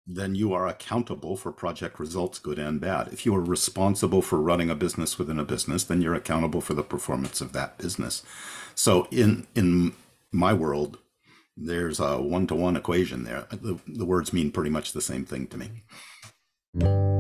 then 0.09 0.35
you 0.35 0.55
are 0.55 0.67
accountable 0.67 1.37
for 1.37 1.53
project 1.53 2.01
results, 2.01 2.39
good 2.39 2.59
and 2.59 2.81
bad. 2.81 3.09
If 3.13 3.27
you 3.27 3.35
are 3.35 3.43
responsible 3.43 4.23
for 4.23 4.41
running 4.41 4.71
a 4.71 4.75
business 4.75 5.19
within 5.19 5.39
a 5.39 5.45
business, 5.45 5.85
then 5.85 6.01
you're 6.01 6.15
accountable 6.15 6.63
for 6.63 6.73
the 6.73 6.83
performance 6.83 7.43
of 7.43 7.53
that 7.53 7.77
business. 7.77 8.23
So 8.75 9.07
in 9.11 9.47
in 9.55 9.93
my 10.33 10.55
world, 10.55 10.97
there's 11.57 12.01
a 12.01 12.21
one 12.23 12.47
to 12.47 12.55
one 12.55 12.75
equation 12.75 13.25
there. 13.25 13.47
The, 13.51 13.79
the 13.87 14.07
words 14.07 14.33
mean 14.33 14.51
pretty 14.51 14.71
much 14.71 14.93
the 14.93 15.03
same 15.03 15.27
thing 15.27 15.47
to 15.49 15.59
me. 15.59 17.18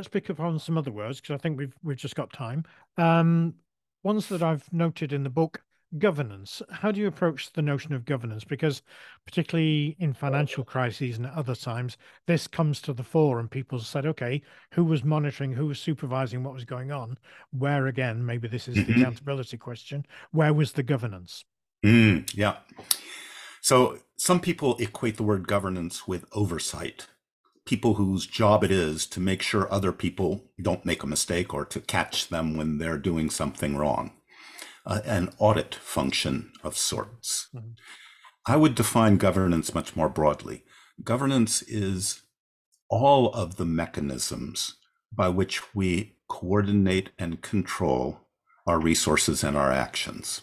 Let's 0.00 0.08
pick 0.08 0.30
up 0.30 0.40
on 0.40 0.58
some 0.58 0.78
other 0.78 0.90
words 0.90 1.20
because 1.20 1.34
I 1.34 1.36
think 1.36 1.58
we've 1.58 1.74
we've 1.82 1.98
just 1.98 2.14
got 2.14 2.32
time. 2.32 2.64
Um, 2.96 3.52
ones 4.02 4.30
that 4.30 4.42
I've 4.42 4.64
noted 4.72 5.12
in 5.12 5.24
the 5.24 5.28
book 5.28 5.60
governance. 5.98 6.62
How 6.70 6.90
do 6.90 7.00
you 7.00 7.06
approach 7.06 7.52
the 7.52 7.60
notion 7.60 7.92
of 7.92 8.06
governance? 8.06 8.42
Because, 8.42 8.80
particularly 9.26 9.96
in 9.98 10.14
financial 10.14 10.64
crises 10.64 11.18
and 11.18 11.26
other 11.26 11.54
times, 11.54 11.98
this 12.26 12.46
comes 12.46 12.80
to 12.80 12.94
the 12.94 13.02
fore, 13.02 13.40
and 13.40 13.50
people 13.50 13.78
said, 13.78 14.06
okay, 14.06 14.40
who 14.72 14.84
was 14.84 15.04
monitoring, 15.04 15.52
who 15.52 15.66
was 15.66 15.78
supervising 15.78 16.42
what 16.42 16.54
was 16.54 16.64
going 16.64 16.90
on? 16.90 17.18
Where, 17.50 17.86
again, 17.86 18.24
maybe 18.24 18.48
this 18.48 18.68
is 18.68 18.78
mm-hmm. 18.78 18.94
the 18.94 19.00
accountability 19.00 19.58
question, 19.58 20.06
where 20.30 20.54
was 20.54 20.72
the 20.72 20.82
governance? 20.82 21.44
Mm, 21.84 22.34
yeah. 22.34 22.56
So, 23.60 23.98
some 24.16 24.40
people 24.40 24.78
equate 24.78 25.18
the 25.18 25.24
word 25.24 25.46
governance 25.46 26.08
with 26.08 26.24
oversight 26.32 27.06
people 27.66 27.94
whose 27.94 28.26
job 28.26 28.64
it 28.64 28.70
is 28.70 29.06
to 29.06 29.20
make 29.20 29.42
sure 29.42 29.72
other 29.72 29.92
people 29.92 30.44
don't 30.60 30.86
make 30.86 31.02
a 31.02 31.06
mistake 31.06 31.52
or 31.54 31.64
to 31.64 31.80
catch 31.80 32.28
them 32.28 32.56
when 32.56 32.78
they're 32.78 32.98
doing 32.98 33.30
something 33.30 33.76
wrong. 33.76 34.12
Uh, 34.86 35.00
an 35.04 35.30
audit 35.38 35.74
function 35.74 36.52
of 36.64 36.76
sorts. 36.76 37.48
Mm-hmm. 37.54 37.72
I 38.46 38.56
would 38.56 38.74
define 38.74 39.18
governance 39.18 39.74
much 39.74 39.94
more 39.94 40.08
broadly. 40.08 40.64
Governance 41.04 41.62
is 41.62 42.22
all 42.88 43.32
of 43.32 43.56
the 43.56 43.66
mechanisms 43.66 44.76
by 45.12 45.28
which 45.28 45.74
we 45.74 46.16
coordinate 46.28 47.10
and 47.18 47.42
control 47.42 48.20
our 48.66 48.80
resources 48.80 49.44
and 49.44 49.56
our 49.56 49.70
actions. 49.70 50.42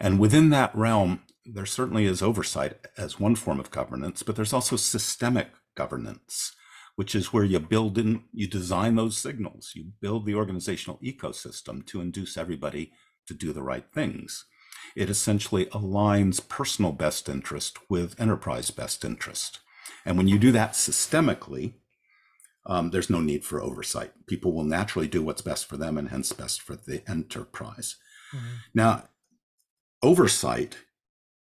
And 0.00 0.18
within 0.18 0.50
that 0.50 0.74
realm, 0.74 1.22
there 1.44 1.66
certainly 1.66 2.06
is 2.06 2.22
oversight 2.22 2.78
as 2.96 3.20
one 3.20 3.34
form 3.34 3.60
of 3.60 3.70
governance, 3.70 4.22
but 4.22 4.36
there's 4.36 4.52
also 4.52 4.76
systemic 4.76 5.48
governance, 5.74 6.52
which 6.96 7.14
is 7.14 7.32
where 7.32 7.44
you 7.44 7.58
build 7.58 7.98
in, 7.98 8.24
you 8.32 8.46
design 8.46 8.94
those 8.94 9.16
signals, 9.16 9.72
you 9.74 9.92
build 10.00 10.26
the 10.26 10.34
organizational 10.34 11.00
ecosystem 11.02 11.86
to 11.86 12.00
induce 12.00 12.36
everybody 12.36 12.92
to 13.26 13.34
do 13.34 13.52
the 13.52 13.62
right 13.62 13.86
things. 13.92 14.44
It 14.96 15.08
essentially 15.08 15.66
aligns 15.66 16.46
personal 16.46 16.92
best 16.92 17.28
interest 17.28 17.78
with 17.88 18.20
enterprise 18.20 18.70
best 18.70 19.04
interest. 19.04 19.60
And 20.04 20.16
when 20.16 20.28
you 20.28 20.38
do 20.38 20.52
that 20.52 20.72
systemically, 20.72 21.74
um, 22.66 22.90
there's 22.90 23.10
no 23.10 23.20
need 23.20 23.44
for 23.44 23.60
oversight. 23.60 24.12
People 24.26 24.52
will 24.52 24.64
naturally 24.64 25.08
do 25.08 25.22
what's 25.22 25.42
best 25.42 25.66
for 25.66 25.76
them 25.76 25.98
and 25.98 26.10
hence 26.10 26.32
best 26.32 26.62
for 26.62 26.76
the 26.76 27.02
enterprise. 27.08 27.96
Mm-hmm. 28.34 28.46
Now, 28.74 29.08
oversight 30.02 30.78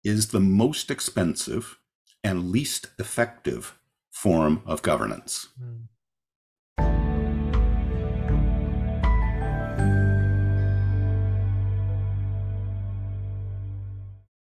is 0.03 0.29
the 0.29 0.41
most 0.41 0.91
expensive 0.91 1.79
and 2.25 2.51
least 2.51 2.89
effective 2.99 3.79
form 4.11 4.63
of 4.67 4.83
governance. 4.83 5.49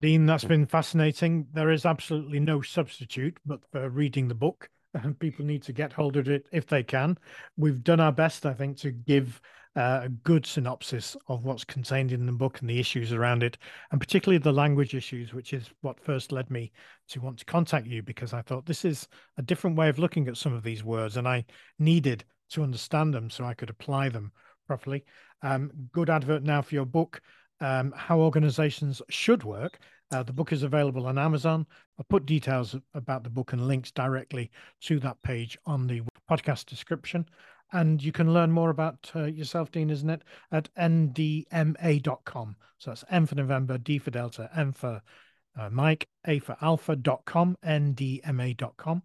Dean, 0.01 0.26
that's 0.26 0.43
been 0.43 0.66
fascinating. 0.66 1.45
There 1.53 1.70
is 1.70 1.86
absolutely 1.86 2.39
no 2.39 2.62
substitute 2.62 3.38
but 3.45 3.59
for 3.72 3.89
reading 3.89 4.28
the 4.28 4.36
book. 4.36 4.70
And 4.93 5.18
people 5.18 5.45
need 5.45 5.64
to 5.64 5.72
get 5.72 5.93
hold 5.93 6.18
of 6.18 6.28
it 6.28 6.47
if 6.51 6.68
they 6.68 6.84
can. 6.84 7.18
We've 7.55 7.82
done 7.82 8.01
our 8.01 8.12
best, 8.12 8.45
I 8.45 8.53
think, 8.53 8.76
to 8.80 8.91
give 8.91 9.39
uh, 9.76 10.01
a 10.03 10.09
good 10.09 10.45
synopsis 10.45 11.15
of 11.28 11.45
what's 11.45 11.63
contained 11.63 12.11
in 12.11 12.26
the 12.26 12.32
book 12.32 12.59
and 12.59 12.69
the 12.69 12.80
issues 12.80 13.13
around 13.13 13.43
it, 13.43 13.57
and 13.91 14.01
particularly 14.01 14.38
the 14.38 14.51
language 14.51 14.93
issues, 14.93 15.34
which 15.34 15.53
is 15.53 15.69
what 15.82 15.99
first 15.99 16.32
led 16.32 16.49
me 16.49 16.72
to 17.07 17.22
want 17.22 17.38
to 17.38 17.45
contact 17.45 17.88
you 17.88 18.03
because 18.03 18.34
I 18.34 18.41
thought 18.41 18.65
this 18.65 18.84
is 18.84 19.07
a 19.38 19.41
different 19.41 19.78
way 19.78 19.89
of 19.89 19.99
looking 19.99 20.28
at 20.28 20.38
some 20.38 20.53
of 20.53 20.63
these 20.63 20.84
words, 20.84 21.17
and 21.17 21.28
I 21.28 21.45
needed 21.80 22.24
to 22.51 22.63
understand 22.63 23.13
them 23.13 23.30
so 23.30 23.45
I 23.45 23.53
could 23.53 23.69
apply 23.69 24.09
them 24.09 24.32
properly. 24.67 25.05
Um, 25.41 25.72
good 25.91 26.09
advert 26.09 26.43
now 26.43 26.61
for 26.61 26.76
your 26.76 26.86
book 26.86 27.22
um, 27.61 27.93
how 27.95 28.19
organizations 28.19 29.01
should 29.09 29.43
work. 29.43 29.80
Uh, 30.11 30.24
the 30.24 30.34
book 30.34 30.51
is 30.51 30.63
available 30.63 31.07
on 31.07 31.17
Amazon. 31.17 31.65
I'll 31.97 32.05
put 32.09 32.26
details 32.26 32.76
about 32.93 33.24
the 33.24 33.30
book 33.30 33.53
and 33.53 33.67
links 33.67 33.91
directly 33.91 34.51
to 34.82 34.99
that 34.99 35.22
page 35.22 35.57
on 35.65 35.88
the 35.88 36.01
podcast 36.30 36.65
description. 36.65 37.26
And 37.74 38.03
you 38.03 38.11
can 38.11 38.34
learn 38.34 38.51
more 38.51 38.69
about 38.69 39.11
uh, 39.15 39.24
yourself, 39.24 39.72
Dean, 39.72 39.89
isn't 39.89 40.09
it? 40.09 40.24
At 40.51 40.69
ndma.com. 40.76 42.55
So 42.78 42.91
that's 42.91 43.05
M 43.09 43.26
for 43.26 43.36
November, 43.36 43.78
D 43.78 43.97
for 43.97 44.11
Delta, 44.11 44.49
M 44.55 44.72
for 44.72 45.01
uh, 45.59 45.69
Mike, 45.69 46.07
A 46.28 46.39
for 46.39 46.57
Alpha.com, 46.61 47.57
ndma.com. 47.65 49.03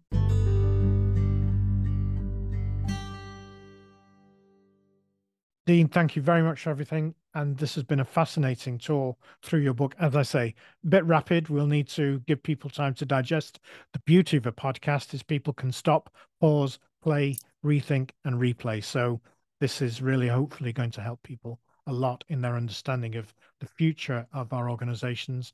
Dean, 5.67 5.89
thank 5.89 6.15
you 6.15 6.21
very 6.21 6.41
much 6.41 6.61
for 6.61 6.69
everything. 6.69 7.13
And 7.33 7.57
this 7.57 7.75
has 7.75 7.83
been 7.83 7.99
a 7.99 8.05
fascinating 8.05 8.77
tour 8.77 9.17
through 9.43 9.59
your 9.59 9.73
book. 9.73 9.95
As 9.99 10.15
I 10.15 10.21
say, 10.23 10.55
a 10.85 10.87
bit 10.87 11.03
rapid. 11.03 11.49
We'll 11.49 11.67
need 11.67 11.89
to 11.89 12.19
give 12.25 12.41
people 12.41 12.69
time 12.69 12.93
to 12.95 13.05
digest. 13.05 13.59
The 13.91 13.99
beauty 13.99 14.37
of 14.37 14.45
a 14.45 14.53
podcast 14.53 15.13
is 15.13 15.23
people 15.23 15.51
can 15.51 15.73
stop, 15.73 16.09
pause, 16.39 16.79
play, 17.03 17.35
rethink, 17.67 18.11
and 18.25 18.35
replay. 18.35 18.83
So 18.83 19.21
this 19.59 19.81
is 19.81 20.01
really 20.01 20.27
hopefully 20.27 20.73
going 20.73 20.91
to 20.91 21.01
help 21.01 21.21
people 21.23 21.59
a 21.85 21.93
lot 21.93 22.23
in 22.29 22.41
their 22.41 22.55
understanding 22.55 23.15
of 23.15 23.33
the 23.59 23.67
future 23.67 24.25
of 24.33 24.53
our 24.53 24.69
organizations. 24.69 25.53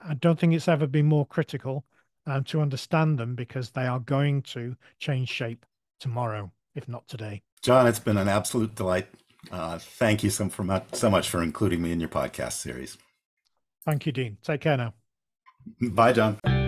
I 0.00 0.14
don't 0.14 0.38
think 0.38 0.54
it's 0.54 0.68
ever 0.68 0.86
been 0.86 1.06
more 1.06 1.26
critical 1.26 1.84
um, 2.26 2.44
to 2.44 2.60
understand 2.60 3.18
them 3.18 3.34
because 3.34 3.70
they 3.70 3.86
are 3.86 4.00
going 4.00 4.42
to 4.42 4.76
change 4.98 5.28
shape 5.28 5.66
tomorrow, 6.00 6.52
if 6.74 6.88
not 6.88 7.06
today. 7.08 7.42
John, 7.62 7.86
it's 7.86 7.98
been 7.98 8.16
an 8.16 8.28
absolute 8.28 8.74
delight 8.74 9.08
uh, 9.50 9.78
thank 9.78 10.22
you 10.22 10.30
so, 10.30 10.48
for 10.48 10.82
so 10.92 11.10
much 11.10 11.28
for 11.28 11.42
including 11.42 11.82
me 11.82 11.92
in 11.92 12.00
your 12.00 12.08
podcast 12.08 12.52
series. 12.52 12.96
Thank 13.84 14.06
you, 14.06 14.12
Dean. 14.12 14.38
Take 14.42 14.62
care 14.62 14.76
now. 14.76 14.94
Bye, 15.80 16.12
John. 16.12 16.63